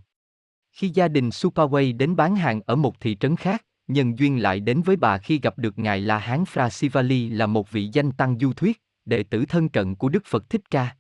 Khi 0.77 0.89
gia 0.89 1.09
đình 1.09 1.29
Superway 1.29 1.97
đến 1.97 2.17
bán 2.17 2.37
hàng 2.37 2.61
ở 2.67 2.77
một 2.77 3.01
thị 3.01 3.17
trấn 3.21 3.37
khác, 3.37 3.65
nhân 3.89 4.19
duyên 4.19 4.43
lại 4.43 4.61
đến 4.61 4.83
với 4.83 4.97
bà 4.97 5.19
khi 5.19 5.41
gặp 5.43 5.59
được 5.59 5.79
Ngài 5.79 6.01
La 6.01 6.19
Hán 6.19 6.45
Fra 6.45 6.69
Sivali 6.69 7.29
là 7.29 7.47
một 7.47 7.71
vị 7.71 7.91
danh 7.93 8.13
tăng 8.13 8.39
du 8.39 8.53
thuyết, 8.53 8.83
đệ 9.05 9.23
tử 9.23 9.45
thân 9.49 9.69
cận 9.69 9.95
của 9.95 10.09
Đức 10.09 10.23
Phật 10.27 10.51
Thích 10.51 10.71
Ca. 10.71 10.97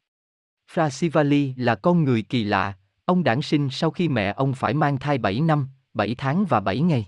Fra 0.74 0.90
Sivali 0.90 1.54
là 1.56 1.74
con 1.74 2.04
người 2.04 2.22
kỳ 2.22 2.44
lạ, 2.44 2.74
ông 3.04 3.24
đản 3.24 3.42
sinh 3.42 3.68
sau 3.70 3.90
khi 3.90 4.08
mẹ 4.08 4.32
ông 4.36 4.54
phải 4.54 4.74
mang 4.74 4.98
thai 4.98 5.18
7 5.18 5.40
năm, 5.40 5.68
7 5.94 6.14
tháng 6.14 6.44
và 6.44 6.60
7 6.60 6.80
ngày. 6.80 7.06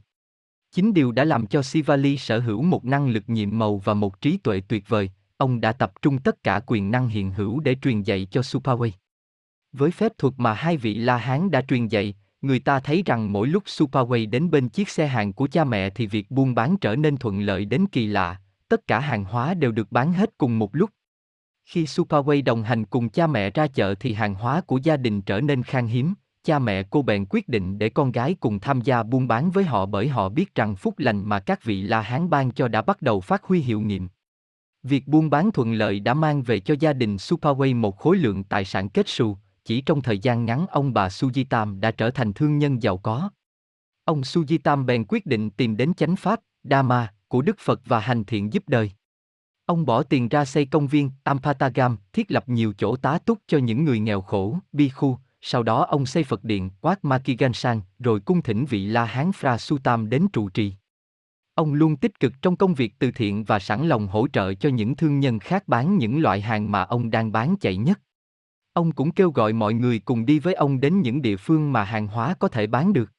Chính 0.70 0.94
điều 0.94 1.12
đã 1.12 1.24
làm 1.24 1.46
cho 1.46 1.62
Sivali 1.62 2.18
sở 2.18 2.38
hữu 2.38 2.62
một 2.62 2.84
năng 2.84 3.08
lực 3.08 3.24
nhiệm 3.26 3.58
màu 3.58 3.78
và 3.78 3.94
một 3.94 4.20
trí 4.20 4.36
tuệ 4.36 4.60
tuyệt 4.68 4.88
vời, 4.88 5.10
ông 5.36 5.60
đã 5.60 5.72
tập 5.72 5.92
trung 6.02 6.18
tất 6.18 6.42
cả 6.42 6.60
quyền 6.66 6.90
năng 6.90 7.08
hiện 7.08 7.32
hữu 7.32 7.60
để 7.60 7.76
truyền 7.82 8.02
dạy 8.02 8.26
cho 8.30 8.40
Supaway. 8.40 8.90
Với 9.72 9.90
phép 9.90 10.12
thuật 10.18 10.34
mà 10.36 10.54
hai 10.54 10.76
vị 10.76 10.94
La 10.94 11.16
Hán 11.16 11.50
đã 11.50 11.62
truyền 11.62 11.88
dạy, 11.88 12.14
người 12.42 12.58
ta 12.58 12.80
thấy 12.80 13.02
rằng 13.06 13.32
mỗi 13.32 13.48
lúc 13.48 13.62
Superway 13.66 14.30
đến 14.30 14.50
bên 14.50 14.68
chiếc 14.68 14.88
xe 14.88 15.06
hàng 15.06 15.32
của 15.32 15.46
cha 15.46 15.64
mẹ 15.64 15.90
thì 15.90 16.06
việc 16.06 16.30
buôn 16.30 16.54
bán 16.54 16.76
trở 16.76 16.96
nên 16.96 17.16
thuận 17.16 17.40
lợi 17.40 17.64
đến 17.64 17.86
kỳ 17.86 18.06
lạ, 18.06 18.40
tất 18.68 18.86
cả 18.86 19.00
hàng 19.00 19.24
hóa 19.24 19.54
đều 19.54 19.72
được 19.72 19.92
bán 19.92 20.12
hết 20.12 20.38
cùng 20.38 20.58
một 20.58 20.76
lúc. 20.76 20.90
Khi 21.64 21.84
Superway 21.84 22.44
đồng 22.44 22.62
hành 22.62 22.84
cùng 22.84 23.08
cha 23.08 23.26
mẹ 23.26 23.50
ra 23.50 23.66
chợ 23.66 23.94
thì 24.00 24.12
hàng 24.12 24.34
hóa 24.34 24.60
của 24.60 24.78
gia 24.82 24.96
đình 24.96 25.22
trở 25.22 25.40
nên 25.40 25.62
khan 25.62 25.86
hiếm, 25.86 26.14
cha 26.44 26.58
mẹ 26.58 26.82
cô 26.82 27.02
bèn 27.02 27.26
quyết 27.30 27.48
định 27.48 27.78
để 27.78 27.88
con 27.88 28.12
gái 28.12 28.34
cùng 28.40 28.60
tham 28.60 28.80
gia 28.80 29.02
buôn 29.02 29.28
bán 29.28 29.50
với 29.50 29.64
họ 29.64 29.86
bởi 29.86 30.08
họ 30.08 30.28
biết 30.28 30.54
rằng 30.54 30.76
phúc 30.76 30.98
lành 30.98 31.28
mà 31.28 31.40
các 31.40 31.64
vị 31.64 31.82
La 31.82 32.00
Hán 32.00 32.30
ban 32.30 32.50
cho 32.50 32.68
đã 32.68 32.82
bắt 32.82 33.02
đầu 33.02 33.20
phát 33.20 33.44
huy 33.44 33.60
hiệu 33.60 33.80
nghiệm. 33.80 34.08
Việc 34.82 35.08
buôn 35.08 35.30
bán 35.30 35.52
thuận 35.52 35.72
lợi 35.72 36.00
đã 36.00 36.14
mang 36.14 36.42
về 36.42 36.60
cho 36.60 36.74
gia 36.80 36.92
đình 36.92 37.16
Superway 37.16 37.76
một 37.76 37.98
khối 37.98 38.16
lượng 38.16 38.44
tài 38.44 38.64
sản 38.64 38.88
kết 38.88 39.08
xù, 39.08 39.36
chỉ 39.68 39.80
trong 39.80 40.02
thời 40.02 40.18
gian 40.18 40.44
ngắn 40.44 40.66
ông 40.66 40.92
bà 40.94 41.08
Sujitam 41.08 41.80
đã 41.80 41.90
trở 41.90 42.10
thành 42.10 42.32
thương 42.32 42.58
nhân 42.58 42.82
giàu 42.82 42.98
có. 42.98 43.30
Ông 44.04 44.20
Sujitam 44.20 44.84
bèn 44.84 45.04
quyết 45.08 45.26
định 45.26 45.50
tìm 45.50 45.76
đến 45.76 45.94
chánh 45.94 46.16
pháp, 46.16 46.40
Dharma, 46.62 47.12
của 47.28 47.42
Đức 47.42 47.56
Phật 47.58 47.80
và 47.84 48.00
hành 48.00 48.24
thiện 48.24 48.52
giúp 48.52 48.62
đời. 48.66 48.90
Ông 49.66 49.86
bỏ 49.86 50.02
tiền 50.02 50.28
ra 50.28 50.44
xây 50.44 50.66
công 50.66 50.86
viên 50.86 51.10
Ampatagam, 51.24 51.96
thiết 52.12 52.30
lập 52.30 52.48
nhiều 52.48 52.72
chỗ 52.78 52.96
tá 52.96 53.18
túc 53.18 53.38
cho 53.46 53.58
những 53.58 53.84
người 53.84 54.00
nghèo 54.00 54.20
khổ, 54.20 54.58
bi 54.72 54.88
khu, 54.88 55.18
sau 55.40 55.62
đó 55.62 55.84
ông 55.84 56.06
xây 56.06 56.24
Phật 56.24 56.44
điện 56.44 56.70
Quát 56.80 57.04
Makigansan, 57.04 57.80
rồi 57.98 58.20
cung 58.20 58.42
thỉnh 58.42 58.64
vị 58.64 58.86
La 58.86 59.04
Hán 59.04 59.32
Phra 59.32 59.58
Sutam 59.58 60.08
đến 60.08 60.26
trụ 60.32 60.48
trì. 60.48 60.72
Ông 61.54 61.74
luôn 61.74 61.96
tích 61.96 62.20
cực 62.20 62.32
trong 62.42 62.56
công 62.56 62.74
việc 62.74 62.94
từ 62.98 63.10
thiện 63.10 63.44
và 63.44 63.58
sẵn 63.58 63.88
lòng 63.88 64.08
hỗ 64.08 64.28
trợ 64.28 64.54
cho 64.54 64.68
những 64.68 64.96
thương 64.96 65.20
nhân 65.20 65.38
khác 65.38 65.68
bán 65.68 65.98
những 65.98 66.20
loại 66.20 66.40
hàng 66.40 66.72
mà 66.72 66.82
ông 66.82 67.10
đang 67.10 67.32
bán 67.32 67.56
chạy 67.60 67.76
nhất. 67.76 68.00
Ông 68.78 68.92
cũng 68.92 69.10
kêu 69.10 69.30
gọi 69.30 69.52
mọi 69.52 69.74
người 69.74 69.98
cùng 69.98 70.26
đi 70.26 70.38
với 70.38 70.54
ông 70.54 70.80
đến 70.80 71.00
những 71.00 71.22
địa 71.22 71.36
phương 71.36 71.72
mà 71.72 71.84
hàng 71.84 72.06
hóa 72.06 72.34
có 72.38 72.48
thể 72.48 72.66
bán 72.66 72.92
được. 72.92 73.10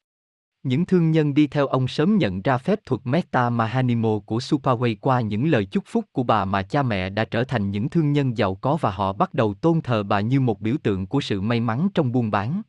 Những 0.64 0.86
thương 0.86 1.12
nhân 1.12 1.34
đi 1.34 1.48
theo 1.48 1.68
ông 1.68 1.88
sớm 1.88 2.18
nhận 2.18 2.42
ra 2.42 2.58
phép 2.58 2.80
thuật 2.86 3.02
Metta 3.04 3.50
Mahanimo 3.50 4.20
của 4.20 4.38
Supaway 4.38 4.96
qua 5.02 5.22
những 5.22 5.48
lời 5.48 5.66
chúc 5.66 5.84
phúc 5.88 6.06
của 6.12 6.24
bà 6.24 6.46
mà 6.46 6.62
cha 6.62 6.84
mẹ 6.84 7.10
đã 7.10 7.26
trở 7.26 7.44
thành 7.44 7.72
những 7.72 7.90
thương 7.90 8.14
nhân 8.14 8.38
giàu 8.38 8.56
có 8.56 8.78
và 8.82 8.92
họ 8.92 9.14
bắt 9.14 9.34
đầu 9.34 9.54
tôn 9.54 9.82
thờ 9.82 10.04
bà 10.04 10.20
như 10.20 10.40
một 10.40 10.62
biểu 10.62 10.76
tượng 10.84 11.08
của 11.08 11.22
sự 11.22 11.42
may 11.42 11.60
mắn 11.60 11.88
trong 11.94 12.12
buôn 12.12 12.32
bán. 12.32 12.62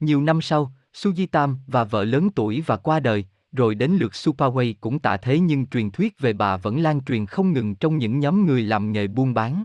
Nhiều 0.00 0.22
năm 0.22 0.40
sau, 0.40 0.72
Sujitam 0.94 1.56
và 1.66 1.84
vợ 1.84 2.04
lớn 2.04 2.30
tuổi 2.34 2.62
và 2.66 2.76
qua 2.76 3.00
đời, 3.00 3.24
rồi 3.52 3.74
đến 3.74 3.90
lượt 3.90 4.12
Supaway 4.12 4.74
cũng 4.80 4.98
tạ 4.98 5.16
thế 5.16 5.38
nhưng 5.38 5.66
truyền 5.66 5.90
thuyết 5.90 6.20
về 6.20 6.32
bà 6.32 6.56
vẫn 6.56 6.80
lan 6.80 7.04
truyền 7.04 7.26
không 7.26 7.52
ngừng 7.52 7.74
trong 7.74 7.98
những 7.98 8.20
nhóm 8.20 8.46
người 8.46 8.62
làm 8.62 8.92
nghề 8.92 9.06
buôn 9.06 9.34
bán. 9.34 9.64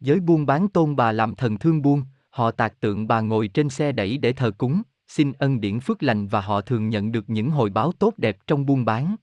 Giới 0.00 0.20
buôn 0.20 0.46
bán 0.46 0.68
tôn 0.68 0.96
bà 0.96 1.12
làm 1.12 1.34
thần 1.34 1.58
thương 1.58 1.82
buôn, 1.82 2.02
họ 2.30 2.50
tạc 2.50 2.80
tượng 2.80 3.08
bà 3.08 3.20
ngồi 3.20 3.48
trên 3.48 3.68
xe 3.68 3.92
đẩy 3.92 4.18
để 4.18 4.32
thờ 4.32 4.50
cúng, 4.58 4.82
xin 5.08 5.32
ân 5.32 5.60
điển 5.60 5.80
phước 5.80 6.02
lành 6.02 6.28
và 6.28 6.40
họ 6.40 6.60
thường 6.60 6.88
nhận 6.88 7.12
được 7.12 7.30
những 7.30 7.50
hồi 7.50 7.70
báo 7.70 7.92
tốt 7.92 8.14
đẹp 8.16 8.38
trong 8.46 8.66
buôn 8.66 8.84
bán. 8.84 9.16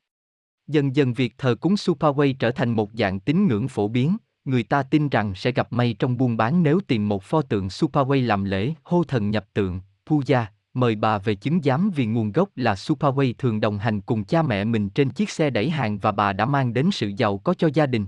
Dần 0.68 0.96
dần 0.96 1.14
việc 1.14 1.34
thờ 1.38 1.56
cúng 1.56 1.74
Superway 1.74 2.34
trở 2.40 2.52
thành 2.52 2.70
một 2.70 2.90
dạng 2.94 3.20
tín 3.20 3.48
ngưỡng 3.48 3.68
phổ 3.68 3.88
biến, 3.88 4.18
người 4.46 4.64
ta 4.64 4.84
tin 4.84 5.10
rằng 5.10 5.36
sẽ 5.36 5.52
gặp 5.52 5.74
may 5.74 5.96
trong 6.00 6.18
buôn 6.18 6.38
bán 6.38 6.64
nếu 6.64 6.80
tìm 6.88 7.10
một 7.10 7.24
pho 7.24 7.42
tượng 7.42 7.68
Superway 7.68 8.26
làm 8.26 8.44
lễ 8.44 8.74
hô 8.84 9.04
thần 9.04 9.32
nhập 9.32 9.46
tượng, 9.54 9.80
puja, 10.06 10.46
mời 10.74 10.96
bà 10.96 11.18
về 11.18 11.36
chứng 11.36 11.62
giám 11.64 11.92
vì 11.96 12.06
nguồn 12.06 12.32
gốc 12.32 12.50
là 12.56 12.74
Superway 12.74 13.34
thường 13.38 13.62
đồng 13.62 13.78
hành 13.78 14.02
cùng 14.02 14.24
cha 14.24 14.42
mẹ 14.42 14.64
mình 14.64 14.90
trên 14.90 15.10
chiếc 15.10 15.30
xe 15.30 15.50
đẩy 15.50 15.70
hàng 15.70 15.98
và 15.98 16.12
bà 16.12 16.34
đã 16.34 16.46
mang 16.46 16.74
đến 16.74 16.90
sự 16.92 17.12
giàu 17.18 17.38
có 17.38 17.54
cho 17.54 17.70
gia 17.74 17.86
đình. 17.86 18.06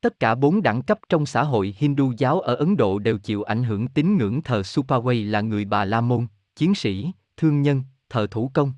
Tất 0.00 0.20
cả 0.20 0.34
bốn 0.34 0.62
đẳng 0.62 0.82
cấp 0.82 0.98
trong 1.08 1.26
xã 1.26 1.42
hội 1.42 1.74
Hindu 1.78 2.12
giáo 2.18 2.40
ở 2.40 2.54
Ấn 2.54 2.76
Độ 2.76 2.98
đều 2.98 3.18
chịu 3.18 3.42
ảnh 3.42 3.64
hưởng 3.64 3.88
tín 3.88 4.16
ngưỡng 4.18 4.42
thờ 4.42 4.60
Supaway 4.60 5.30
là 5.30 5.40
người 5.40 5.64
Bà 5.64 5.84
La 5.84 6.00
Môn, 6.00 6.26
chiến 6.56 6.74
sĩ, 6.74 7.12
thương 7.36 7.62
nhân, 7.62 7.82
thờ 8.08 8.26
thủ 8.30 8.50
công. 8.54 8.72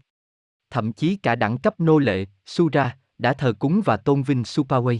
Thậm 0.70 0.92
chí 0.92 1.16
cả 1.16 1.34
đẳng 1.34 1.58
cấp 1.58 1.80
nô 1.80 1.98
lệ, 1.98 2.26
Sura, 2.46 2.96
đã 3.18 3.32
thờ 3.32 3.52
cúng 3.58 3.82
và 3.84 3.96
tôn 3.96 4.22
vinh 4.22 4.42
Supaway. 4.42 4.98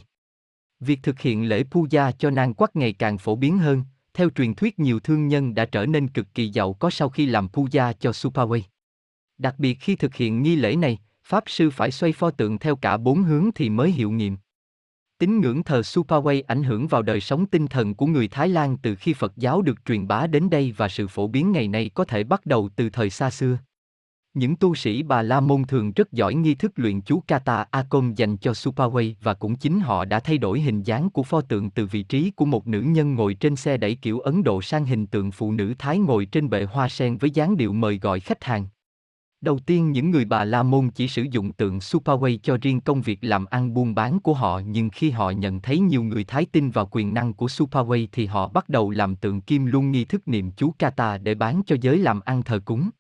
Việc 0.80 1.00
thực 1.02 1.20
hiện 1.20 1.48
lễ 1.48 1.64
puja 1.70 2.12
cho 2.18 2.30
nàng 2.30 2.54
quắc 2.54 2.76
ngày 2.76 2.92
càng 2.92 3.18
phổ 3.18 3.37
biến 3.37 3.58
hơn, 3.58 3.82
theo 4.14 4.30
truyền 4.30 4.54
thuyết 4.54 4.78
nhiều 4.78 5.00
thương 5.00 5.28
nhân 5.28 5.54
đã 5.54 5.64
trở 5.64 5.87
nên 5.87 6.08
cực 6.08 6.35
kỳ 6.35 6.48
giàu 6.48 6.72
có 6.72 6.90
sau 6.90 7.08
khi 7.08 7.26
làm 7.26 7.48
puja 7.48 7.92
cho 7.92 8.11
Supaway. 8.11 8.61
Đặc 9.38 9.54
biệt 9.58 9.74
khi 9.80 9.96
thực 9.96 10.14
hiện 10.14 10.42
nghi 10.42 10.56
lễ 10.56 10.76
này, 10.76 10.98
Pháp 11.24 11.44
sư 11.46 11.70
phải 11.70 11.90
xoay 11.90 12.12
pho 12.12 12.30
tượng 12.30 12.58
theo 12.58 12.76
cả 12.76 12.96
bốn 12.96 13.22
hướng 13.22 13.50
thì 13.54 13.70
mới 13.70 13.90
hiệu 13.90 14.11
nghiệm. 14.11 14.37
Tín 15.22 15.40
ngưỡng 15.40 15.62
thờ 15.62 15.80
Supaway 15.80 16.42
ảnh 16.46 16.62
hưởng 16.62 16.87
vào 16.87 17.02
đời 17.02 17.20
sống 17.20 17.46
tinh 17.46 17.66
thần 17.66 17.94
của 17.94 18.06
người 18.06 18.28
Thái 18.28 18.48
Lan 18.48 18.76
từ 18.82 18.94
khi 18.94 19.14
Phật 19.14 19.32
giáo 19.37 19.62
được 19.62 19.85
truyền 19.85 20.08
bá 20.08 20.26
đến 20.26 20.50
đây 20.50 20.74
và 20.76 20.88
sự 20.88 21.08
phổ 21.08 21.26
biến 21.26 21.52
ngày 21.52 21.68
nay 21.68 21.90
có 21.94 22.04
thể 22.04 22.24
bắt 22.24 22.46
đầu 22.46 22.68
từ 22.76 22.90
thời 22.90 23.11
xa 23.11 23.30
xưa. 23.30 23.58
Những 24.35 24.56
tu 24.56 24.74
sĩ 24.74 25.02
Bà 25.02 25.22
La 25.22 25.40
Môn 25.40 25.64
thường 25.64 25.92
rất 25.92 26.12
giỏi 26.12 26.35
nghi 26.35 26.54
thức 26.54 26.72
luyện 26.76 27.00
chú 27.00 27.22
Kata 27.26 27.66
Akon 27.70 28.14
dành 28.14 28.37
cho 28.37 28.52
Supaway 28.52 29.14
và 29.22 29.35
cũng 29.35 29.56
chính 29.56 29.80
họ 29.80 30.04
đã 30.04 30.20
thay 30.20 30.38
đổi 30.38 30.61
hình 30.61 30.82
dáng 30.82 31.11
của 31.11 31.22
pho 31.22 31.40
tượng 31.40 31.70
từ 31.70 31.87
vị 31.87 32.02
trí 32.02 32.30
của 32.30 32.44
một 32.44 32.66
nữ 32.66 32.80
nhân 32.80 33.14
ngồi 33.14 33.35
trên 33.35 33.56
xe 33.56 33.76
đẩy 33.76 33.94
kiểu 33.94 34.20
Ấn 34.20 34.42
Độ 34.42 34.62
sang 34.62 34.85
hình 34.85 35.06
tượng 35.06 35.30
phụ 35.30 35.52
nữ 35.52 35.74
Thái 35.78 35.98
ngồi 35.98 36.24
trên 36.24 36.50
bệ 36.50 36.64
hoa 36.64 36.88
sen 36.88 37.16
với 37.16 37.30
dáng 37.30 37.56
điệu 37.56 37.72
mời 37.72 37.98
gọi 37.98 38.20
khách 38.20 38.44
hàng. 38.44 38.66
Đầu 39.42 39.59
tiên 39.59 39.92
những 39.92 40.11
người 40.11 40.24
Bà 40.24 40.44
La 40.44 40.62
Môn 40.62 40.90
chỉ 40.90 41.09
sử 41.09 41.22
dụng 41.22 41.52
tượng 41.52 41.78
Superway 41.78 42.38
cho 42.42 42.59
riêng 42.62 42.81
công 42.81 43.02
việc 43.02 43.18
làm 43.22 43.44
ăn 43.44 43.74
buôn 43.74 43.94
bán 43.94 44.20
của 44.20 44.35
họ 44.35 44.61
nhưng 44.66 44.90
khi 44.90 45.11
họ 45.11 45.31
nhận 45.31 45.61
thấy 45.61 45.78
nhiều 45.78 46.02
người 46.02 46.24
Thái 46.24 46.46
tin 46.52 46.70
vào 46.70 46.88
quyền 46.90 47.14
năng 47.14 47.35
của 47.35 47.46
Superway 47.46 48.07
thì 48.12 48.26
họ 48.26 48.48
bắt 48.48 48.68
đầu 48.68 48.90
làm 48.90 49.16
tượng 49.16 49.40
kim 49.40 49.66
luôn 49.66 49.90
nghi 49.90 50.05
thức 50.05 50.28
niệm 50.28 50.50
chú 50.50 50.74
Kata 50.78 51.18
để 51.18 51.35
bán 51.35 51.62
cho 51.66 51.76
giới 51.81 51.98
làm 51.98 52.20
ăn 52.20 52.42
thờ 52.42 52.61
cúng. 52.64 52.90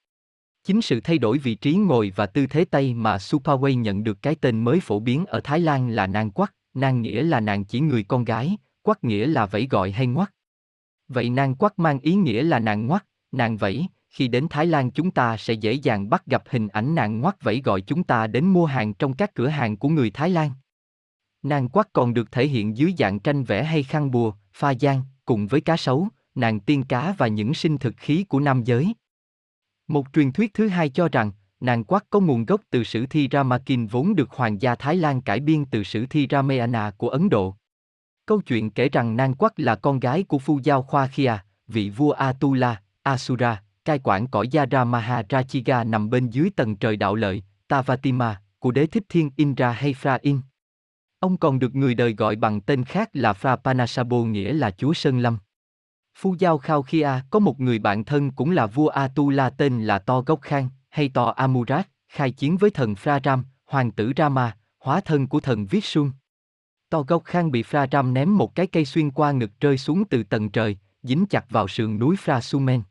Chính 0.64 0.82
sự 0.82 1.00
thay 1.00 1.18
đổi 1.18 1.38
vị 1.38 1.54
trí 1.54 1.74
ngồi 1.74 2.12
và 2.16 2.26
tư 2.26 2.46
thế 2.46 2.64
tay 2.64 2.94
mà 2.94 3.16
Superway 3.16 3.74
nhận 3.74 4.04
được 4.04 4.22
cái 4.22 4.34
tên 4.34 4.64
mới 4.64 4.80
phổ 4.80 5.00
biến 5.00 5.26
ở 5.26 5.40
Thái 5.44 5.60
Lan 5.60 5.90
là 5.90 6.06
nàng 6.06 6.30
quắc, 6.30 6.54
nàng 6.74 7.02
nghĩa 7.02 7.22
là 7.22 7.40
nàng 7.40 7.64
chỉ 7.64 7.80
người 7.80 8.02
con 8.02 8.24
gái, 8.24 8.56
quắc 8.82 9.04
nghĩa 9.04 9.26
là 9.26 9.46
vẫy 9.46 9.66
gọi 9.70 9.90
hay 9.90 10.06
ngoắc. 10.06 10.32
Vậy 11.08 11.30
nàng 11.30 11.54
quắc 11.54 11.78
mang 11.78 12.00
ý 12.00 12.14
nghĩa 12.14 12.42
là 12.42 12.58
nàng 12.58 12.86
ngoắc, 12.86 13.06
nàng 13.32 13.56
vẫy, 13.56 13.86
khi 14.12 14.28
đến 14.28 14.46
Thái 14.50 14.66
Lan 14.66 14.90
chúng 14.90 15.10
ta 15.10 15.36
sẽ 15.36 15.54
dễ 15.54 15.72
dàng 15.72 16.10
bắt 16.10 16.26
gặp 16.26 16.42
hình 16.48 16.68
ảnh 16.68 16.94
nàng 16.94 17.20
ngoắc 17.20 17.42
vẫy 17.42 17.62
gọi 17.64 17.80
chúng 17.80 18.04
ta 18.04 18.26
đến 18.26 18.44
mua 18.46 18.66
hàng 18.66 18.94
trong 18.94 19.14
các 19.14 19.34
cửa 19.34 19.48
hàng 19.48 19.76
của 19.76 19.88
người 19.88 20.10
Thái 20.10 20.30
Lan. 20.30 20.50
Nàng 21.42 21.68
quắc 21.68 21.92
còn 21.92 22.14
được 22.14 22.32
thể 22.32 22.46
hiện 22.46 22.76
dưới 22.76 22.94
dạng 22.98 23.18
tranh 23.18 23.44
vẽ 23.44 23.64
hay 23.64 23.82
khăn 23.82 24.10
bùa, 24.10 24.32
pha 24.52 24.74
giang, 24.74 25.02
cùng 25.24 25.46
với 25.46 25.60
cá 25.60 25.76
sấu, 25.76 26.08
nàng 26.34 26.60
tiên 26.60 26.82
cá 26.82 27.14
và 27.18 27.26
những 27.26 27.54
sinh 27.54 27.78
thực 27.78 27.94
khí 27.96 28.24
của 28.24 28.40
nam 28.40 28.64
giới. 28.64 28.94
Một 29.88 30.06
truyền 30.12 30.32
thuyết 30.32 30.54
thứ 30.54 30.68
hai 30.68 30.88
cho 30.88 31.08
rằng, 31.08 31.32
nàng 31.60 31.84
quát 31.84 32.04
có 32.10 32.20
nguồn 32.20 32.44
gốc 32.44 32.60
từ 32.70 32.84
sử 32.84 33.06
thi 33.06 33.28
Ramakin 33.32 33.86
vốn 33.86 34.14
được 34.14 34.30
Hoàng 34.30 34.62
gia 34.62 34.74
Thái 34.74 34.96
Lan 34.96 35.20
cải 35.20 35.40
biên 35.40 35.64
từ 35.64 35.82
sử 35.82 36.06
thi 36.06 36.26
Ramayana 36.30 36.90
của 36.90 37.08
Ấn 37.08 37.28
Độ. 37.28 37.56
Câu 38.26 38.40
chuyện 38.40 38.70
kể 38.70 38.88
rằng 38.88 39.16
nàng 39.16 39.34
quắc 39.34 39.60
là 39.60 39.74
con 39.74 40.00
gái 40.00 40.22
của 40.22 40.38
phu 40.38 40.60
giao 40.62 40.82
Khoa 40.82 41.06
Khia, 41.06 41.36
vị 41.66 41.90
vua 41.90 42.10
Atula, 42.10 42.82
Asura, 43.02 43.62
cai 43.84 44.00
quản 44.04 44.26
cõi 44.26 44.48
Yara 44.52 44.84
Maharajiga 44.84 45.90
nằm 45.90 46.10
bên 46.10 46.30
dưới 46.30 46.50
tầng 46.56 46.76
trời 46.76 46.96
đạo 46.96 47.14
lợi, 47.14 47.42
Tavatima, 47.68 48.40
của 48.58 48.70
đế 48.70 48.86
thích 48.86 49.04
thiên 49.08 49.30
Indra 49.36 49.70
hay 49.70 49.94
Phra 49.94 50.18
In. 50.22 50.40
Ông 51.18 51.36
còn 51.36 51.58
được 51.58 51.74
người 51.74 51.94
đời 51.94 52.14
gọi 52.14 52.36
bằng 52.36 52.60
tên 52.60 52.84
khác 52.84 53.10
là 53.12 53.32
Phra 53.32 53.56
Panasabo 53.56 54.16
nghĩa 54.16 54.52
là 54.52 54.70
chúa 54.70 54.92
Sơn 54.92 55.18
Lâm. 55.18 55.38
Phu 56.14 56.34
Giao 56.38 56.58
Khao 56.58 56.82
Khia 56.82 57.10
có 57.30 57.38
một 57.38 57.60
người 57.60 57.78
bạn 57.78 58.04
thân 58.04 58.30
cũng 58.30 58.50
là 58.50 58.66
vua 58.66 58.88
Atula 58.88 59.50
tên 59.50 59.84
là 59.84 59.98
To 59.98 60.20
Gốc 60.20 60.40
Khang, 60.42 60.68
hay 60.88 61.08
To 61.08 61.24
Amurat, 61.24 61.88
khai 62.08 62.30
chiến 62.30 62.56
với 62.56 62.70
thần 62.70 62.94
Phra 62.94 63.20
Ram, 63.24 63.44
hoàng 63.64 63.90
tử 63.90 64.12
Rama, 64.16 64.56
hóa 64.78 65.00
thân 65.00 65.26
của 65.26 65.40
thần 65.40 65.66
Viết 65.66 65.84
Xuân. 65.84 66.10
To 66.90 67.02
Gốc 67.02 67.24
Khang 67.24 67.50
bị 67.50 67.62
Phra 67.62 67.86
Ram 67.92 68.14
ném 68.14 68.38
một 68.38 68.54
cái 68.54 68.66
cây 68.66 68.84
xuyên 68.84 69.10
qua 69.10 69.32
ngực 69.32 69.50
rơi 69.60 69.78
xuống 69.78 70.04
từ 70.04 70.22
tầng 70.22 70.50
trời, 70.50 70.78
dính 71.02 71.26
chặt 71.26 71.50
vào 71.50 71.68
sườn 71.68 71.98
núi 71.98 72.16
Phra 72.16 72.40
Sumen. 72.40 72.82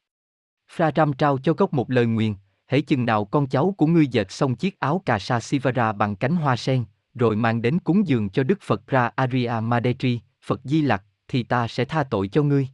Phra 0.76 0.92
Ram 0.96 1.14
trao 1.14 1.38
cho 1.38 1.54
Gốc 1.54 1.74
một 1.74 1.92
lời 1.92 2.06
nguyền, 2.06 2.34
hễ 2.68 2.82
chừng 2.82 3.06
nào 3.06 3.26
con 3.26 3.48
cháu 3.48 3.76
của 3.78 3.88
ngươi 3.88 4.08
dệt 4.08 4.32
xong 4.32 4.56
chiếc 4.56 4.80
áo 4.80 5.02
cà 5.06 5.20
sa 5.20 5.40
Sivara 5.40 5.92
bằng 5.92 6.16
cánh 6.16 6.36
hoa 6.36 6.56
sen, 6.56 6.84
rồi 7.14 7.36
mang 7.36 7.62
đến 7.62 7.80
cúng 7.80 8.08
dường 8.08 8.30
cho 8.30 8.44
Đức 8.44 8.62
Phật 8.62 8.88
Ra 8.88 9.12
Arya 9.16 9.62
Madetri, 9.62 10.20
Phật 10.46 10.62
Di 10.64 10.82
Lặc, 10.82 11.04
thì 11.28 11.44
ta 11.44 11.68
sẽ 11.68 11.86
tha 11.86 12.04
tội 12.04 12.28
cho 12.28 12.44
ngươi. 12.44 12.68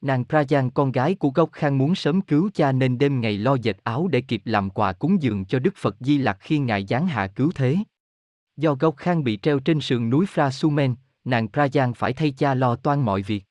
Nàng 0.00 0.24
Prajan 0.28 0.70
con 0.70 0.92
gái 0.92 1.14
của 1.14 1.30
Gốc 1.30 1.52
Khang 1.52 1.78
muốn 1.78 1.94
sớm 1.94 2.20
cứu 2.20 2.50
cha 2.54 2.72
nên 2.72 2.98
đêm 2.98 3.20
ngày 3.20 3.38
lo 3.38 3.54
dệt 3.54 3.84
áo 3.84 4.08
để 4.08 4.20
kịp 4.20 4.42
làm 4.44 4.70
quà 4.70 4.92
cúng 4.92 5.22
dường 5.22 5.44
cho 5.44 5.58
Đức 5.58 5.74
Phật 5.76 5.96
Di 6.00 6.18
Lặc 6.18 6.36
khi 6.40 6.58
ngài 6.58 6.86
giáng 6.86 7.06
hạ 7.06 7.26
cứu 7.26 7.50
thế. 7.54 7.76
Do 8.56 8.74
Gốc 8.74 8.96
Khang 8.96 9.24
bị 9.24 9.36
treo 9.36 9.58
trên 9.58 9.80
sườn 9.80 10.10
núi 10.10 10.26
Phra 10.26 10.50
Sumen, 10.50 10.94
nàng 11.24 11.46
Prajan 11.52 11.94
phải 11.94 12.12
thay 12.12 12.30
cha 12.30 12.54
lo 12.54 12.76
toan 12.76 13.00
mọi 13.00 13.22
việc. 13.22 13.44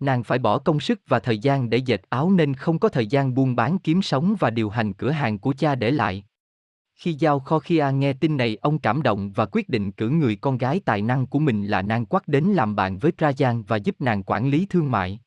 Nàng 0.00 0.24
phải 0.24 0.38
bỏ 0.38 0.58
công 0.58 0.80
sức 0.80 1.00
và 1.06 1.18
thời 1.18 1.38
gian 1.38 1.70
để 1.70 1.78
dệt 1.78 2.02
áo 2.08 2.30
nên 2.30 2.54
không 2.54 2.78
có 2.78 2.88
thời 2.88 3.06
gian 3.06 3.34
buôn 3.34 3.56
bán 3.56 3.78
kiếm 3.78 4.02
sống 4.02 4.34
và 4.38 4.50
điều 4.50 4.70
hành 4.70 4.92
cửa 4.92 5.10
hàng 5.10 5.38
của 5.38 5.54
cha 5.58 5.74
để 5.74 5.90
lại. 5.90 6.24
Khi 6.94 7.12
Giao 7.12 7.40
Kho 7.40 7.58
Khia 7.58 7.90
nghe 7.94 8.12
tin 8.12 8.36
này 8.36 8.56
ông 8.56 8.78
cảm 8.78 9.02
động 9.02 9.32
và 9.32 9.46
quyết 9.46 9.68
định 9.68 9.92
cử 9.92 10.10
người 10.10 10.36
con 10.36 10.58
gái 10.58 10.80
tài 10.84 11.02
năng 11.02 11.26
của 11.26 11.38
mình 11.38 11.66
là 11.66 11.82
Nang 11.82 12.06
Quắc 12.06 12.28
đến 12.28 12.44
làm 12.44 12.76
bạn 12.76 12.98
với 12.98 13.12
Prajan 13.18 13.62
và 13.66 13.76
giúp 13.76 14.00
nàng 14.00 14.22
quản 14.22 14.48
lý 14.48 14.66
thương 14.66 14.90
mại. 14.90 15.20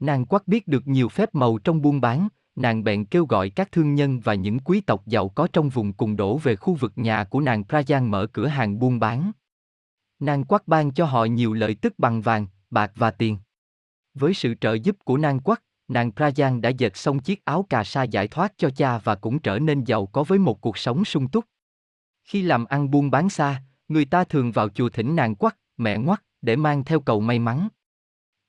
Nàng 0.00 0.26
quắc 0.26 0.48
biết 0.48 0.68
được 0.68 0.86
nhiều 0.86 1.08
phép 1.08 1.34
màu 1.34 1.58
trong 1.58 1.82
buôn 1.82 2.00
bán, 2.00 2.28
nàng 2.56 2.84
bèn 2.84 3.04
kêu 3.04 3.24
gọi 3.24 3.50
các 3.50 3.72
thương 3.72 3.94
nhân 3.94 4.20
và 4.20 4.34
những 4.34 4.58
quý 4.58 4.80
tộc 4.80 5.06
giàu 5.06 5.28
có 5.28 5.48
trong 5.52 5.68
vùng 5.68 5.92
cùng 5.92 6.16
đổ 6.16 6.38
về 6.38 6.56
khu 6.56 6.74
vực 6.74 6.92
nhà 6.96 7.24
của 7.24 7.40
nàng 7.40 7.62
Prajan 7.68 8.08
mở 8.08 8.26
cửa 8.26 8.46
hàng 8.46 8.78
buôn 8.78 9.00
bán. 9.00 9.32
Nàng 10.20 10.44
quắc 10.44 10.68
ban 10.68 10.90
cho 10.90 11.04
họ 11.04 11.24
nhiều 11.24 11.52
lợi 11.52 11.74
tức 11.74 11.94
bằng 11.98 12.20
vàng, 12.20 12.46
bạc 12.70 12.92
và 12.96 13.10
tiền. 13.10 13.38
Với 14.14 14.34
sự 14.34 14.54
trợ 14.60 14.74
giúp 14.74 14.96
của 15.04 15.16
nàng 15.16 15.40
quắc, 15.40 15.62
nàng 15.88 16.10
Prajan 16.16 16.60
đã 16.60 16.68
dệt 16.68 16.96
xong 16.96 17.18
chiếc 17.18 17.44
áo 17.44 17.66
cà 17.70 17.84
sa 17.84 18.02
giải 18.02 18.28
thoát 18.28 18.52
cho 18.56 18.70
cha 18.70 18.98
và 18.98 19.14
cũng 19.14 19.38
trở 19.38 19.58
nên 19.58 19.84
giàu 19.84 20.06
có 20.06 20.24
với 20.24 20.38
một 20.38 20.60
cuộc 20.60 20.78
sống 20.78 21.04
sung 21.04 21.28
túc. 21.28 21.44
Khi 22.24 22.42
làm 22.42 22.64
ăn 22.64 22.90
buôn 22.90 23.10
bán 23.10 23.30
xa, 23.30 23.62
người 23.88 24.04
ta 24.04 24.24
thường 24.24 24.52
vào 24.52 24.68
chùa 24.68 24.88
thỉnh 24.88 25.16
nàng 25.16 25.34
quắc, 25.34 25.56
mẹ 25.76 25.98
ngoắc, 25.98 26.22
để 26.42 26.56
mang 26.56 26.84
theo 26.84 27.00
cầu 27.00 27.20
may 27.20 27.38
mắn. 27.38 27.68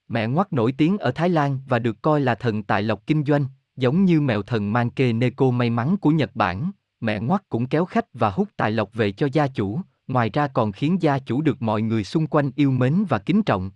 Mẹ 0.07 0.27
ngoắc 0.27 0.53
nổi 0.53 0.71
tiếng 0.71 0.97
ở 0.97 1.11
Thái 1.11 1.29
Lan 1.29 1.59
và 1.67 1.79
được 1.79 2.01
coi 2.01 2.21
là 2.21 2.35
thần 2.35 2.63
tài 2.63 2.83
lộc 2.83 3.07
kinh 3.07 3.25
doanh, 3.25 3.45
giống 3.75 4.05
như 4.05 4.21
mèo 4.21 4.41
thần 4.41 4.73
mang 4.73 4.89
kê 4.89 5.13
Neko 5.13 5.51
may 5.51 5.69
mắn 5.69 5.97
của 5.97 6.09
Nhật 6.09 6.35
Bản. 6.35 6.71
Mẹ 6.99 7.19
ngoắc 7.19 7.49
cũng 7.49 7.67
kéo 7.67 7.85
khách 7.85 8.05
và 8.13 8.29
hút 8.29 8.49
tài 8.57 8.71
lộc 8.71 8.93
về 8.93 9.11
cho 9.11 9.27
gia 9.33 9.47
chủ, 9.47 9.81
ngoài 10.07 10.29
ra 10.29 10.47
còn 10.47 10.71
khiến 10.71 11.01
gia 11.01 11.19
chủ 11.19 11.41
được 11.41 11.61
mọi 11.61 11.81
người 11.81 12.03
xung 12.03 12.27
quanh 12.27 12.51
yêu 12.55 12.71
mến 12.71 13.05
và 13.09 13.19
kính 13.19 13.43
trọng. 13.43 13.71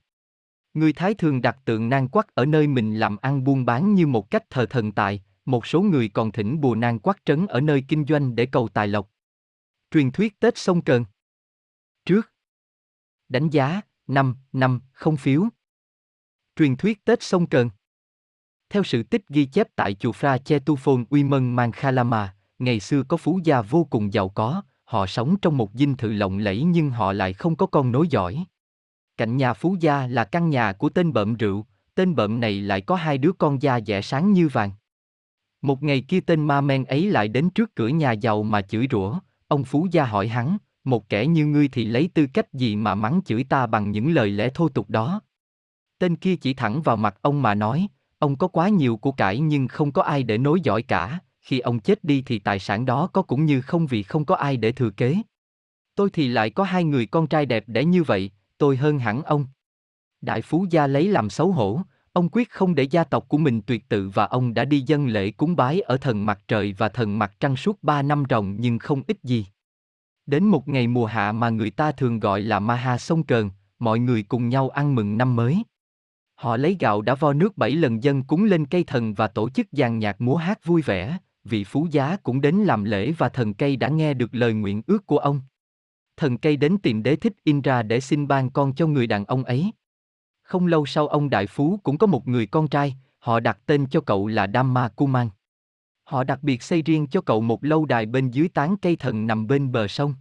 Người 0.76 0.94
Thái 0.94 1.14
thường 1.14 1.42
đặt 1.42 1.58
tượng 1.66 1.90
nang 1.90 2.08
quắc 2.08 2.36
ở 2.36 2.46
nơi 2.46 2.68
mình 2.68 3.00
làm 3.00 3.18
ăn 3.18 3.44
buôn 3.44 3.66
bán 3.66 3.94
như 3.94 4.08
một 4.08 4.32
cách 4.32 4.50
thờ 4.50 4.66
thần 4.66 4.92
tài, 4.92 5.24
một 5.46 5.66
số 5.66 5.82
người 5.82 6.10
còn 6.10 6.32
thỉnh 6.32 6.62
bùa 6.62 6.76
nang 6.76 7.00
quắc 7.00 7.26
trấn 7.26 7.48
ở 7.48 7.62
nơi 7.62 7.84
kinh 7.88 8.06
doanh 8.06 8.36
để 8.36 8.46
cầu 8.46 8.68
tài 8.68 8.88
lộc. 8.88 9.10
Truyền 9.92 10.12
thuyết 10.12 10.40
Tết 10.40 10.58
sông 10.58 10.82
Cần. 10.82 11.06
Trước 12.06 12.32
Đánh 13.30 13.50
giá, 13.50 13.82
năm, 14.08 14.36
năm, 14.54 14.82
không 14.92 15.18
phiếu 15.18 15.44
Truyền 16.56 16.76
thuyết 16.76 17.06
Tết 17.06 17.24
sông 17.24 17.48
Cần. 17.48 17.70
Theo 18.70 18.84
sự 18.84 19.04
tích 19.04 19.28
ghi 19.30 19.46
chép 19.46 19.68
tại 19.76 19.94
chùa 19.94 20.12
Phra 20.12 20.38
Che 20.38 20.60
Tu 20.60 20.76
Phôn 20.76 21.06
Uy 21.10 21.24
Mân 21.24 21.56
Mang 21.56 21.72
Khalama, 21.72 22.36
ngày 22.60 22.80
xưa 22.80 23.04
có 23.04 23.18
phú 23.18 23.40
gia 23.44 23.62
vô 23.62 23.88
cùng 23.90 24.14
giàu 24.14 24.30
có, 24.30 24.62
họ 24.84 25.08
sống 25.08 25.36
trong 25.42 25.58
một 25.58 25.72
dinh 25.74 25.98
thự 25.98 26.12
lộng 26.12 26.38
lẫy 26.38 26.64
nhưng 26.64 26.90
họ 26.90 27.14
lại 27.14 27.34
không 27.34 27.56
có 27.56 27.66
con 27.66 27.92
nối 27.92 28.08
giỏi. 28.08 28.46
Cạnh 29.18 29.38
nhà 29.38 29.54
phú 29.54 29.78
gia 29.80 30.08
là 30.08 30.24
căn 30.24 30.50
nhà 30.50 30.74
của 30.74 30.90
tên 30.90 31.14
bợm 31.14 31.36
rượu, 31.36 31.66
tên 31.96 32.16
bợm 32.16 32.40
này 32.40 32.62
lại 32.62 32.82
có 32.82 32.96
hai 32.96 33.18
đứa 33.18 33.32
con 33.32 33.62
da 33.62 33.80
dẻ 33.82 34.02
sáng 34.02 34.34
như 34.34 34.48
vàng. 34.48 34.72
Một 35.62 35.84
ngày 35.84 36.02
kia 36.02 36.20
tên 36.20 36.48
ma 36.48 36.62
men 36.62 36.86
ấy 36.86 37.12
lại 37.12 37.28
đến 37.28 37.50
trước 37.50 37.76
cửa 37.76 37.88
nhà 37.88 38.12
giàu 38.12 38.44
mà 38.44 38.62
chửi 38.62 38.88
rủa, 38.92 39.20
ông 39.48 39.64
phú 39.64 39.88
gia 39.92 40.06
hỏi 40.06 40.28
hắn, 40.28 40.58
một 40.84 41.10
kẻ 41.10 41.28
như 41.28 41.46
ngươi 41.46 41.68
thì 41.68 41.86
lấy 41.86 42.10
tư 42.14 42.28
cách 42.34 42.54
gì 42.54 42.76
mà 42.76 42.96
mắng 42.96 43.22
chửi 43.26 43.44
ta 43.44 43.68
bằng 43.68 43.92
những 43.92 44.14
lời 44.14 44.30
lẽ 44.30 44.50
thô 44.54 44.70
tục 44.70 44.90
đó. 44.90 45.22
Tên 46.00 46.16
kia 46.16 46.36
chỉ 46.36 46.54
thẳng 46.54 46.82
vào 46.82 46.98
mặt 46.98 47.16
ông 47.22 47.42
mà 47.42 47.56
nói, 47.56 47.88
ông 48.20 48.36
có 48.36 48.48
quá 48.48 48.70
nhiều 48.70 48.98
của 48.98 49.12
cải 49.12 49.40
nhưng 49.40 49.68
không 49.68 49.92
có 49.92 50.02
ai 50.02 50.24
để 50.24 50.38
nối 50.38 50.62
dõi 50.62 50.82
cả, 50.82 51.20
khi 51.42 51.60
ông 51.60 51.80
chết 51.80 52.04
đi 52.04 52.24
thì 52.26 52.40
tài 52.40 52.60
sản 52.60 52.86
đó 52.86 53.08
có 53.14 53.22
cũng 53.22 53.46
như 53.46 53.62
không 53.62 53.88
vì 53.88 54.04
không 54.04 54.26
có 54.26 54.36
ai 54.36 54.58
để 54.58 54.72
thừa 54.72 54.90
kế. 54.90 55.18
Tôi 55.96 56.10
thì 56.14 56.28
lại 56.28 56.50
có 56.50 56.64
hai 56.64 56.84
người 56.84 57.06
con 57.06 57.28
trai 57.28 57.46
đẹp 57.46 57.64
để 57.68 57.86
như 57.86 58.04
vậy, 58.04 58.32
tôi 58.58 58.78
hơn 58.78 59.00
hẳn 59.00 59.22
ông. 59.22 59.46
Đại 60.22 60.42
phú 60.42 60.66
gia 60.70 60.88
lấy 60.88 61.08
làm 61.08 61.30
xấu 61.30 61.52
hổ, 61.52 61.82
ông 62.14 62.30
quyết 62.32 62.50
không 62.50 62.76
để 62.76 62.84
gia 62.84 63.04
tộc 63.04 63.30
của 63.30 63.38
mình 63.38 63.62
tuyệt 63.62 63.90
tự 63.90 64.10
và 64.10 64.26
ông 64.26 64.54
đã 64.54 64.66
đi 64.66 64.82
dân 64.82 65.08
lễ 65.08 65.32
cúng 65.32 65.56
bái 65.56 65.82
ở 65.82 65.98
thần 65.98 66.26
mặt 66.26 66.40
trời 66.48 66.76
và 66.78 66.90
thần 66.90 67.20
mặt 67.20 67.34
trăng 67.40 67.56
suốt 67.56 67.84
ba 67.84 68.02
năm 68.02 68.24
ròng 68.30 68.56
nhưng 68.60 68.80
không 68.80 69.02
ít 69.08 69.18
gì. 69.24 69.46
Đến 70.26 70.44
một 70.44 70.68
ngày 70.68 70.88
mùa 70.88 71.06
hạ 71.06 71.32
mà 71.32 71.50
người 71.50 71.72
ta 71.72 71.92
thường 71.92 72.20
gọi 72.20 72.42
là 72.42 72.60
Maha 72.60 72.98
sông 72.98 73.24
cờn, 73.24 73.50
mọi 73.80 74.00
người 74.00 74.24
cùng 74.24 74.50
nhau 74.50 74.70
ăn 74.70 74.96
mừng 74.96 75.18
năm 75.18 75.36
mới. 75.36 75.64
Họ 76.36 76.58
lấy 76.58 76.78
gạo 76.80 77.02
đã 77.02 77.16
vo 77.16 77.34
nước 77.34 77.58
bảy 77.58 77.72
lần 77.72 78.04
dân 78.04 78.24
cúng 78.24 78.44
lên 78.44 78.66
cây 78.66 78.84
thần 78.84 79.14
và 79.14 79.28
tổ 79.28 79.50
chức 79.50 79.68
dàn 79.72 80.00
nhạc 80.00 80.22
múa 80.22 80.36
hát 80.36 80.66
vui 80.66 80.82
vẻ, 80.82 81.18
vị 81.44 81.64
phú 81.64 81.88
giá 81.92 82.18
cũng 82.24 82.42
đến 82.42 82.56
làm 82.56 82.84
lễ 82.84 83.12
và 83.12 83.30
thần 83.30 83.54
cây 83.54 83.76
đã 83.76 83.90
nghe 83.90 84.14
được 84.14 84.36
lời 84.36 84.54
nguyện 84.54 84.82
ước 84.88 85.06
của 85.06 85.18
ông. 85.18 85.42
Thần 86.18 86.38
cây 86.38 86.58
đến 86.58 86.78
tìm 86.78 87.04
đế 87.04 87.16
thích 87.16 87.34
Indra 87.44 87.84
để 87.84 88.00
xin 88.00 88.28
ban 88.28 88.50
con 88.50 88.74
cho 88.74 88.88
người 88.88 89.08
đàn 89.08 89.26
ông 89.26 89.44
ấy. 89.44 89.72
Không 90.42 90.68
lâu 90.68 90.86
sau 90.86 91.08
ông 91.08 91.30
đại 91.30 91.48
phú 91.48 91.80
cũng 91.84 91.98
có 91.98 92.08
một 92.08 92.28
người 92.28 92.46
con 92.46 92.68
trai, 92.68 92.96
họ 93.20 93.40
đặt 93.40 93.60
tên 93.66 93.86
cho 93.90 94.02
cậu 94.02 94.28
là 94.28 94.48
Dhamma 94.54 94.88
Kuman. 94.88 95.30
Họ 96.04 96.24
đặc 96.24 96.44
biệt 96.44 96.64
xây 96.64 96.82
riêng 96.82 97.08
cho 97.08 97.22
cậu 97.22 97.42
một 97.42 97.64
lâu 97.64 97.86
đài 97.86 98.06
bên 98.06 98.32
dưới 98.32 98.48
tán 98.48 98.78
cây 98.78 98.96
thần 98.96 99.28
nằm 99.28 99.48
bên 99.48 99.72
bờ 99.72 99.88
sông. 99.88 100.14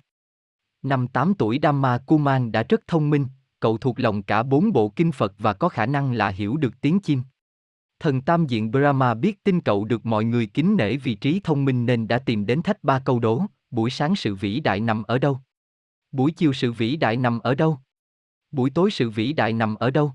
Năm 0.82 1.08
8 1.08 1.34
tuổi 1.34 1.58
Dhamma 1.62 1.98
Kuman 1.98 2.52
đã 2.52 2.62
rất 2.62 2.86
thông 2.86 3.10
minh, 3.10 3.26
cậu 3.60 3.78
thuộc 3.78 4.00
lòng 4.00 4.22
cả 4.22 4.42
bốn 4.42 4.72
bộ 4.72 4.88
kinh 4.88 5.12
Phật 5.12 5.34
và 5.38 5.52
có 5.52 5.68
khả 5.68 5.86
năng 5.86 6.12
là 6.12 6.28
hiểu 6.28 6.56
được 6.56 6.80
tiếng 6.80 7.00
chim. 7.00 7.22
Thần 8.00 8.20
Tam 8.20 8.46
Diện 8.46 8.70
Brahma 8.70 9.14
biết 9.14 9.44
tin 9.44 9.60
cậu 9.60 9.84
được 9.84 10.06
mọi 10.06 10.24
người 10.24 10.46
kính 10.46 10.76
nể 10.76 10.96
vị 10.96 11.14
trí 11.14 11.40
thông 11.44 11.64
minh 11.64 11.86
nên 11.86 12.08
đã 12.08 12.18
tìm 12.18 12.46
đến 12.46 12.62
thách 12.62 12.84
ba 12.84 12.98
câu 12.98 13.18
đố, 13.18 13.42
buổi 13.70 13.90
sáng 13.90 14.16
sự 14.16 14.34
vĩ 14.34 14.60
đại 14.60 14.80
nằm 14.80 15.02
ở 15.02 15.18
đâu? 15.18 15.40
Buổi 16.14 16.32
chiều 16.32 16.52
sự 16.52 16.72
vĩ 16.72 16.96
đại 16.96 17.16
nằm 17.16 17.38
ở 17.38 17.54
đâu? 17.54 17.78
Buổi 18.50 18.70
tối 18.70 18.90
sự 18.90 19.10
vĩ 19.10 19.32
đại 19.32 19.52
nằm 19.52 19.74
ở 19.74 19.90
đâu? 19.90 20.12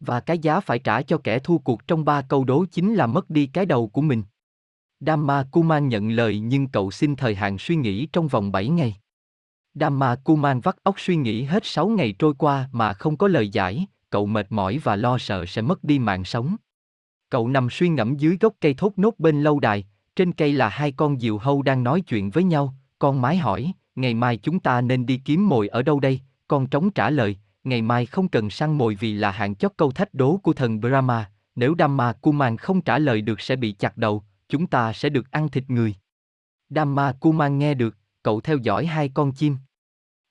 Và 0.00 0.20
cái 0.20 0.38
giá 0.38 0.60
phải 0.60 0.78
trả 0.78 1.02
cho 1.02 1.18
kẻ 1.24 1.38
thua 1.38 1.58
cuộc 1.58 1.86
trong 1.86 2.04
ba 2.04 2.22
câu 2.22 2.44
đố 2.44 2.64
chính 2.72 2.94
là 2.94 3.06
mất 3.06 3.30
đi 3.30 3.46
cái 3.46 3.66
đầu 3.66 3.88
của 3.88 4.00
mình. 4.00 4.22
Dhamma 5.00 5.44
Kuman 5.52 5.88
nhận 5.88 6.10
lời 6.10 6.40
nhưng 6.40 6.68
cậu 6.68 6.90
xin 6.90 7.16
thời 7.16 7.34
hạn 7.34 7.58
suy 7.58 7.76
nghĩ 7.76 8.06
trong 8.06 8.28
vòng 8.28 8.52
7 8.52 8.68
ngày. 8.68 8.96
Dhamma 9.74 10.14
Kuman 10.14 10.60
vắt 10.60 10.76
óc 10.82 10.94
suy 11.00 11.16
nghĩ 11.16 11.42
hết 11.42 11.64
6 11.66 11.88
ngày 11.88 12.14
trôi 12.18 12.34
qua 12.38 12.68
mà 12.72 12.92
không 12.92 13.16
có 13.16 13.28
lời 13.28 13.48
giải, 13.48 13.86
cậu 14.10 14.26
mệt 14.26 14.46
mỏi 14.50 14.78
và 14.82 14.96
lo 14.96 15.18
sợ 15.18 15.46
sẽ 15.46 15.62
mất 15.62 15.84
đi 15.84 15.98
mạng 15.98 16.24
sống. 16.24 16.56
Cậu 17.30 17.48
nằm 17.48 17.70
suy 17.70 17.88
ngẫm 17.88 18.16
dưới 18.16 18.36
gốc 18.40 18.54
cây 18.60 18.74
thốt 18.74 18.92
nốt 18.96 19.18
bên 19.18 19.42
lâu 19.42 19.60
đài, 19.60 19.86
trên 20.16 20.32
cây 20.32 20.52
là 20.52 20.68
hai 20.68 20.92
con 20.92 21.20
diều 21.20 21.38
hâu 21.38 21.62
đang 21.62 21.84
nói 21.84 22.00
chuyện 22.00 22.30
với 22.30 22.44
nhau, 22.44 22.74
con 22.98 23.20
mái 23.20 23.36
hỏi, 23.36 23.72
ngày 24.00 24.14
mai 24.14 24.36
chúng 24.36 24.60
ta 24.60 24.80
nên 24.80 25.06
đi 25.06 25.20
kiếm 25.24 25.48
mồi 25.48 25.68
ở 25.68 25.82
đâu 25.82 26.00
đây, 26.00 26.20
con 26.48 26.66
trống 26.66 26.90
trả 26.90 27.10
lời, 27.10 27.36
ngày 27.64 27.82
mai 27.82 28.06
không 28.06 28.28
cần 28.28 28.50
săn 28.50 28.78
mồi 28.78 28.94
vì 28.94 29.14
là 29.14 29.30
hạn 29.30 29.54
chót 29.54 29.72
câu 29.76 29.92
thách 29.92 30.14
đố 30.14 30.36
của 30.36 30.52
thần 30.52 30.80
Brahma, 30.80 31.30
nếu 31.54 31.74
Dhamma 31.78 32.12
Kuman 32.12 32.56
không 32.56 32.80
trả 32.80 32.98
lời 32.98 33.20
được 33.20 33.40
sẽ 33.40 33.56
bị 33.56 33.72
chặt 33.72 33.96
đầu, 33.96 34.22
chúng 34.48 34.66
ta 34.66 34.92
sẽ 34.92 35.08
được 35.08 35.30
ăn 35.30 35.48
thịt 35.48 35.64
người. 35.70 35.94
Dhamma 36.68 37.12
Kuman 37.12 37.58
nghe 37.58 37.74
được, 37.74 37.96
cậu 38.22 38.40
theo 38.40 38.56
dõi 38.56 38.86
hai 38.86 39.08
con 39.08 39.32
chim. 39.32 39.56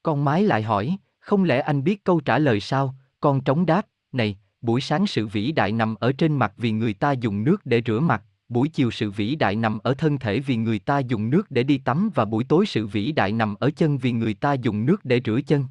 Con 0.03 0.25
mái 0.25 0.43
lại 0.43 0.63
hỏi, 0.63 0.97
không 1.19 1.43
lẽ 1.43 1.59
anh 1.59 1.83
biết 1.83 2.03
câu 2.03 2.19
trả 2.19 2.39
lời 2.39 2.59
sao? 2.59 2.95
Con 3.19 3.43
trống 3.43 3.65
đáp, 3.65 3.87
này, 4.11 4.37
buổi 4.61 4.81
sáng 4.81 5.07
sự 5.07 5.27
vĩ 5.27 5.51
đại 5.51 5.71
nằm 5.71 5.95
ở 5.95 6.11
trên 6.11 6.37
mặt 6.37 6.53
vì 6.57 6.71
người 6.71 6.93
ta 6.93 7.11
dùng 7.11 7.43
nước 7.43 7.65
để 7.65 7.81
rửa 7.85 7.99
mặt, 7.99 8.23
buổi 8.49 8.69
chiều 8.69 8.91
sự 8.91 9.11
vĩ 9.11 9.35
đại 9.35 9.55
nằm 9.55 9.79
ở 9.79 9.93
thân 9.93 10.17
thể 10.17 10.39
vì 10.39 10.55
người 10.55 10.79
ta 10.79 10.99
dùng 10.99 11.29
nước 11.29 11.51
để 11.51 11.63
đi 11.63 11.77
tắm 11.77 12.09
và 12.15 12.25
buổi 12.25 12.43
tối 12.43 12.65
sự 12.65 12.87
vĩ 12.87 13.11
đại 13.11 13.31
nằm 13.31 13.55
ở 13.55 13.71
chân 13.75 13.97
vì 13.97 14.11
người 14.11 14.33
ta 14.33 14.53
dùng 14.53 14.85
nước 14.85 15.05
để 15.05 15.21
rửa 15.25 15.39
chân. 15.47 15.65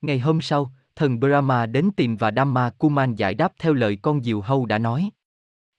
Ngày 0.00 0.18
hôm 0.18 0.40
sau, 0.40 0.72
thần 0.96 1.20
Brahma 1.20 1.66
đến 1.66 1.90
tìm 1.96 2.16
và 2.16 2.30
Dhamma 2.36 2.70
Kuman 2.70 3.14
giải 3.14 3.34
đáp 3.34 3.52
theo 3.58 3.72
lời 3.72 3.96
con 3.96 4.22
diều 4.22 4.40
hâu 4.40 4.66
đã 4.66 4.78
nói. 4.78 5.10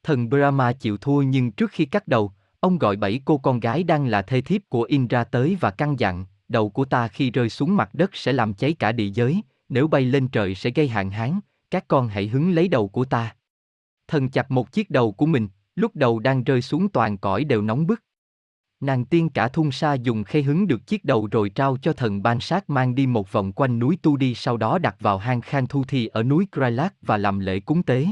Thần 0.03 0.29
Brahma 0.29 0.73
chịu 0.73 0.97
thua 0.97 1.21
nhưng 1.21 1.51
trước 1.51 1.71
khi 1.71 1.85
cắt 1.85 2.07
đầu, 2.07 2.31
ông 2.59 2.77
gọi 2.77 2.95
bảy 2.95 3.21
cô 3.25 3.37
con 3.37 3.59
gái 3.59 3.83
đang 3.83 4.07
là 4.07 4.21
thê 4.21 4.41
thiếp 4.41 4.61
của 4.69 4.83
Indra 4.83 5.23
tới 5.23 5.57
và 5.59 5.71
căn 5.71 5.99
dặn, 5.99 6.25
đầu 6.47 6.69
của 6.69 6.85
ta 6.85 7.07
khi 7.07 7.31
rơi 7.31 7.49
xuống 7.49 7.75
mặt 7.75 7.89
đất 7.93 8.15
sẽ 8.15 8.33
làm 8.33 8.53
cháy 8.53 8.73
cả 8.73 8.91
địa 8.91 9.09
giới, 9.09 9.41
nếu 9.69 9.87
bay 9.87 10.05
lên 10.05 10.27
trời 10.27 10.55
sẽ 10.55 10.69
gây 10.69 10.87
hạn 10.87 11.11
hán, 11.11 11.39
các 11.71 11.87
con 11.87 12.07
hãy 12.07 12.27
hứng 12.27 12.51
lấy 12.51 12.67
đầu 12.67 12.87
của 12.87 13.05
ta. 13.05 13.35
Thần 14.07 14.29
chặt 14.29 14.51
một 14.51 14.71
chiếc 14.71 14.89
đầu 14.89 15.11
của 15.11 15.25
mình, 15.25 15.47
lúc 15.75 15.95
đầu 15.95 16.19
đang 16.19 16.43
rơi 16.43 16.61
xuống 16.61 16.89
toàn 16.89 17.17
cõi 17.17 17.43
đều 17.43 17.61
nóng 17.61 17.87
bức. 17.87 18.03
Nàng 18.79 19.05
tiên 19.05 19.29
cả 19.29 19.47
thung 19.47 19.71
sa 19.71 19.93
dùng 19.93 20.23
khay 20.23 20.43
hứng 20.43 20.67
được 20.67 20.87
chiếc 20.87 21.05
đầu 21.05 21.27
rồi 21.31 21.49
trao 21.49 21.77
cho 21.81 21.93
thần 21.93 22.23
ban 22.23 22.39
sát 22.39 22.69
mang 22.69 22.95
đi 22.95 23.07
một 23.07 23.31
vòng 23.31 23.51
quanh 23.51 23.79
núi 23.79 23.97
Tu 24.01 24.17
Đi 24.17 24.35
sau 24.35 24.57
đó 24.57 24.77
đặt 24.77 24.95
vào 24.99 25.17
hang 25.17 25.41
Khan 25.41 25.67
Thu 25.67 25.83
Thi 25.83 26.07
ở 26.07 26.23
núi 26.23 26.47
Krailat 26.51 26.93
và 27.01 27.17
làm 27.17 27.39
lễ 27.39 27.59
cúng 27.59 27.83
tế. 27.83 28.07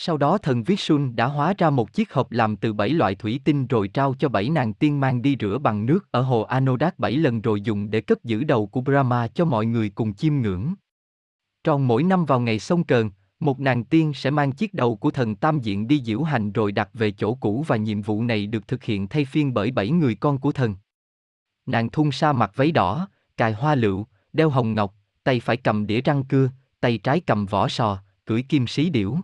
Sau 0.00 0.16
đó 0.16 0.38
thần 0.38 0.64
Vishun 0.64 1.16
đã 1.16 1.26
hóa 1.26 1.54
ra 1.58 1.70
một 1.70 1.92
chiếc 1.92 2.12
hộp 2.12 2.32
làm 2.32 2.56
từ 2.56 2.72
bảy 2.72 2.90
loại 2.90 3.14
thủy 3.14 3.40
tinh 3.44 3.66
rồi 3.66 3.88
trao 3.88 4.14
cho 4.18 4.28
bảy 4.28 4.50
nàng 4.50 4.74
tiên 4.74 5.00
mang 5.00 5.22
đi 5.22 5.36
rửa 5.40 5.58
bằng 5.58 5.86
nước 5.86 6.12
ở 6.12 6.22
hồ 6.22 6.42
Anodak 6.42 6.98
bảy 6.98 7.12
lần 7.12 7.40
rồi 7.40 7.60
dùng 7.60 7.90
để 7.90 8.00
cất 8.00 8.24
giữ 8.24 8.44
đầu 8.44 8.66
của 8.66 8.80
Brahma 8.80 9.28
cho 9.28 9.44
mọi 9.44 9.66
người 9.66 9.90
cùng 9.90 10.14
chiêm 10.14 10.34
ngưỡng. 10.34 10.74
Tròn 11.64 11.88
mỗi 11.88 12.02
năm 12.02 12.24
vào 12.24 12.40
ngày 12.40 12.58
sông 12.58 12.84
cờn, 12.84 13.10
một 13.40 13.60
nàng 13.60 13.84
tiên 13.84 14.12
sẽ 14.14 14.30
mang 14.30 14.52
chiếc 14.52 14.74
đầu 14.74 14.96
của 14.96 15.10
thần 15.10 15.36
Tam 15.36 15.60
Diện 15.60 15.88
đi 15.88 16.02
diễu 16.04 16.22
hành 16.22 16.52
rồi 16.52 16.72
đặt 16.72 16.90
về 16.94 17.10
chỗ 17.10 17.34
cũ 17.34 17.64
và 17.66 17.76
nhiệm 17.76 18.02
vụ 18.02 18.22
này 18.22 18.46
được 18.46 18.68
thực 18.68 18.84
hiện 18.84 19.08
thay 19.08 19.24
phiên 19.24 19.54
bởi 19.54 19.70
bảy 19.70 19.90
người 19.90 20.14
con 20.14 20.38
của 20.38 20.52
thần. 20.52 20.74
Nàng 21.66 21.90
thun 21.90 22.10
sa 22.12 22.32
mặc 22.32 22.50
váy 22.54 22.72
đỏ, 22.72 23.08
cài 23.36 23.52
hoa 23.52 23.74
lựu, 23.74 24.06
đeo 24.32 24.50
hồng 24.50 24.74
ngọc, 24.74 24.94
tay 25.24 25.40
phải 25.40 25.56
cầm 25.56 25.86
đĩa 25.86 26.00
răng 26.00 26.24
cưa, 26.24 26.50
tay 26.80 26.98
trái 26.98 27.20
cầm 27.20 27.46
vỏ 27.46 27.68
sò, 27.68 28.02
cưỡi 28.24 28.42
kim 28.42 28.66
sĩ 28.66 28.90
điểu. 28.90 29.18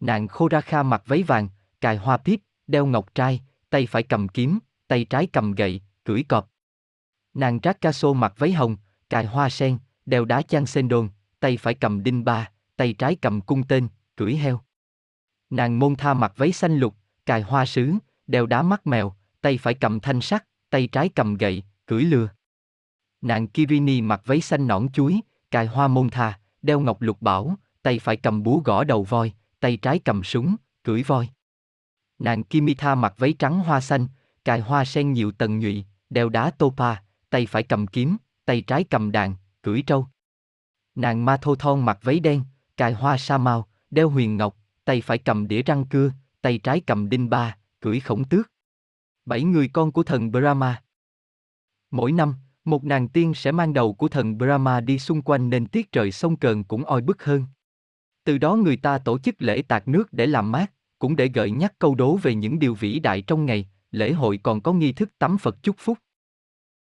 Nàng 0.00 0.28
khô 0.28 0.48
ra 0.48 0.60
kha 0.60 0.82
mặc 0.82 1.02
váy 1.06 1.22
vàng, 1.22 1.48
cài 1.80 1.96
hoa 1.96 2.16
tiếp, 2.16 2.40
đeo 2.66 2.86
ngọc 2.86 3.14
trai, 3.14 3.40
tay 3.70 3.86
phải 3.86 4.02
cầm 4.02 4.28
kiếm, 4.28 4.58
tay 4.88 5.04
trái 5.04 5.26
cầm 5.26 5.52
gậy, 5.52 5.80
cưỡi 6.04 6.22
cọp. 6.22 6.50
Nàng 7.34 7.60
trác 7.60 7.80
ca 7.80 7.92
sô 7.92 8.14
mặc 8.14 8.34
váy 8.38 8.52
hồng, 8.52 8.76
cài 9.10 9.26
hoa 9.26 9.48
sen, 9.48 9.78
đeo 10.06 10.24
đá 10.24 10.42
chan 10.42 10.66
sen 10.66 10.88
đồn, 10.88 11.08
tay 11.40 11.56
phải 11.56 11.74
cầm 11.74 12.02
đinh 12.02 12.24
ba, 12.24 12.50
tay 12.78 12.92
trái 12.92 13.14
cầm 13.14 13.40
cung 13.40 13.62
tên, 13.66 13.88
cưỡi 14.16 14.34
heo. 14.34 14.60
Nàng 15.50 15.78
môn 15.78 15.96
tha 15.96 16.14
mặc 16.14 16.32
váy 16.36 16.52
xanh 16.52 16.78
lục, 16.78 16.94
cài 17.26 17.42
hoa 17.42 17.66
sứ, 17.66 17.94
đeo 18.26 18.46
đá 18.46 18.62
mắt 18.62 18.86
mèo, 18.86 19.14
tay 19.40 19.58
phải 19.58 19.74
cầm 19.74 20.00
thanh 20.00 20.20
sắt, 20.20 20.44
tay 20.70 20.86
trái 20.86 21.08
cầm 21.08 21.34
gậy, 21.34 21.62
cưỡi 21.86 22.02
lừa. 22.02 22.28
Nàng 23.20 23.48
Kirini 23.48 24.00
mặc 24.00 24.22
váy 24.24 24.40
xanh 24.40 24.66
nõn 24.66 24.88
chuối, 24.92 25.20
cài 25.50 25.66
hoa 25.66 25.88
môn 25.88 26.10
tha, 26.10 26.40
đeo 26.62 26.80
ngọc 26.80 27.02
lục 27.02 27.22
bảo, 27.22 27.56
tay 27.82 27.98
phải 27.98 28.16
cầm 28.16 28.42
búa 28.42 28.60
gõ 28.64 28.84
đầu 28.84 29.04
voi, 29.04 29.32
tay 29.60 29.76
trái 29.76 29.98
cầm 29.98 30.24
súng, 30.24 30.56
cưỡi 30.82 31.02
voi. 31.02 31.28
Nàng 32.18 32.44
Kimitha 32.44 32.94
mặc 32.94 33.14
váy 33.16 33.32
trắng 33.32 33.60
hoa 33.60 33.80
xanh, 33.80 34.06
cài 34.44 34.60
hoa 34.60 34.84
sen 34.84 35.12
nhiều 35.12 35.32
tầng 35.32 35.58
nhụy, 35.58 35.84
đeo 36.10 36.28
đá 36.28 36.50
topa, 36.50 36.96
tay 37.30 37.46
phải 37.46 37.62
cầm 37.62 37.86
kiếm, 37.86 38.16
tay 38.44 38.60
trái 38.60 38.84
cầm 38.84 39.12
đàn, 39.12 39.34
cưỡi 39.62 39.82
trâu. 39.82 40.06
Nàng 40.94 41.24
Ma 41.24 41.36
Thô 41.36 41.54
Thon 41.54 41.84
mặc 41.84 41.98
váy 42.02 42.20
đen, 42.20 42.42
cài 42.78 42.92
hoa 42.92 43.18
sa 43.18 43.38
mao, 43.38 43.68
đeo 43.90 44.08
huyền 44.08 44.36
ngọc, 44.36 44.56
tay 44.84 45.00
phải 45.00 45.18
cầm 45.18 45.48
đĩa 45.48 45.62
răng 45.62 45.84
cưa, 45.84 46.12
tay 46.42 46.58
trái 46.58 46.80
cầm 46.80 47.08
đinh 47.08 47.30
ba, 47.30 47.56
cưỡi 47.80 48.00
khổng 48.00 48.24
tước. 48.24 48.50
Bảy 49.26 49.42
người 49.42 49.68
con 49.68 49.92
của 49.92 50.02
thần 50.02 50.30
Brahma. 50.30 50.82
Mỗi 51.90 52.12
năm, 52.12 52.34
một 52.64 52.84
nàng 52.84 53.08
tiên 53.08 53.34
sẽ 53.34 53.52
mang 53.52 53.72
đầu 53.72 53.94
của 53.94 54.08
thần 54.08 54.38
Brahma 54.38 54.80
đi 54.80 54.98
xung 54.98 55.22
quanh 55.22 55.50
nên 55.50 55.66
tiết 55.66 55.92
trời 55.92 56.12
sông 56.12 56.36
cờn 56.36 56.64
cũng 56.64 56.84
oi 56.84 57.00
bức 57.00 57.24
hơn. 57.24 57.44
Từ 58.24 58.38
đó 58.38 58.56
người 58.56 58.76
ta 58.76 58.98
tổ 58.98 59.18
chức 59.18 59.34
lễ 59.38 59.62
tạc 59.62 59.88
nước 59.88 60.12
để 60.12 60.26
làm 60.26 60.52
mát, 60.52 60.72
cũng 60.98 61.16
để 61.16 61.28
gợi 61.28 61.50
nhắc 61.50 61.78
câu 61.78 61.94
đố 61.94 62.16
về 62.16 62.34
những 62.34 62.58
điều 62.58 62.74
vĩ 62.74 62.98
đại 62.98 63.22
trong 63.22 63.46
ngày, 63.46 63.68
lễ 63.90 64.12
hội 64.12 64.38
còn 64.42 64.60
có 64.60 64.72
nghi 64.72 64.92
thức 64.92 65.18
tắm 65.18 65.38
Phật 65.38 65.62
chúc 65.62 65.76
phúc. 65.78 65.98